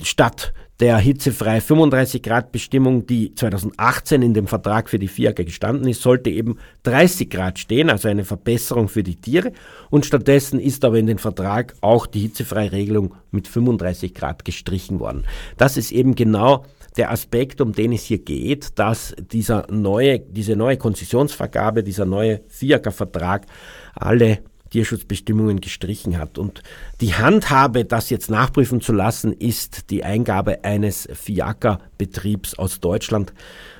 [0.00, 5.88] statt der hitzefrei 35 Grad Bestimmung, die 2018 in dem Vertrag für die FIAG gestanden
[5.88, 9.52] ist, sollte eben 30 Grad stehen, also eine Verbesserung für die Tiere.
[9.88, 15.00] Und stattdessen ist aber in den Vertrag auch die hitzefreie Regelung mit 35 Grad gestrichen
[15.00, 15.24] worden.
[15.56, 16.64] Das ist eben genau
[16.98, 22.40] der Aspekt, um den es hier geht, dass dieser neue, diese neue Konzessionsvergabe, dieser neue
[22.48, 23.46] FIAG-Vertrag
[23.94, 24.40] alle
[24.70, 26.38] Tierschutzbestimmungen gestrichen hat.
[26.38, 26.62] Und
[27.00, 33.32] die Handhabe, das jetzt nachprüfen zu lassen, ist die Eingabe eines FIACA-Betriebs aus Deutschland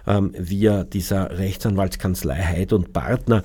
[0.07, 3.43] ähm, via dieser Rechtsanwaltskanzlei Heid und Partner,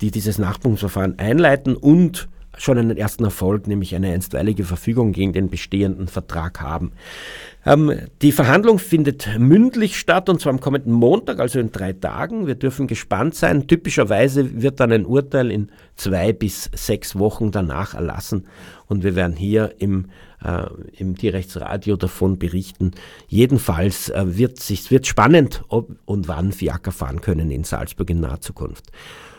[0.00, 2.28] die dieses Nachprüfungsverfahren einleiten und
[2.60, 6.92] schon einen ersten Erfolg, nämlich eine einstweilige Verfügung gegen den bestehenden Vertrag haben.
[7.64, 7.92] Ähm,
[8.22, 12.46] die Verhandlung findet mündlich statt und zwar am kommenden Montag, also in drei Tagen.
[12.46, 13.66] Wir dürfen gespannt sein.
[13.66, 18.46] Typischerweise wird dann ein Urteil in zwei bis sechs Wochen danach erlassen
[18.86, 20.06] und wir werden hier im,
[20.44, 20.64] äh,
[20.98, 22.92] im Tierrechtsradio davon berichten.
[23.28, 28.20] Jedenfalls äh, wird es wird spannend, ob und wann Fiaker fahren können in Salzburg in
[28.20, 28.90] naher Zukunft.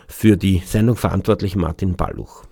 [0.08, 2.51] Für die Sendung verantwortlich Martin Balluch.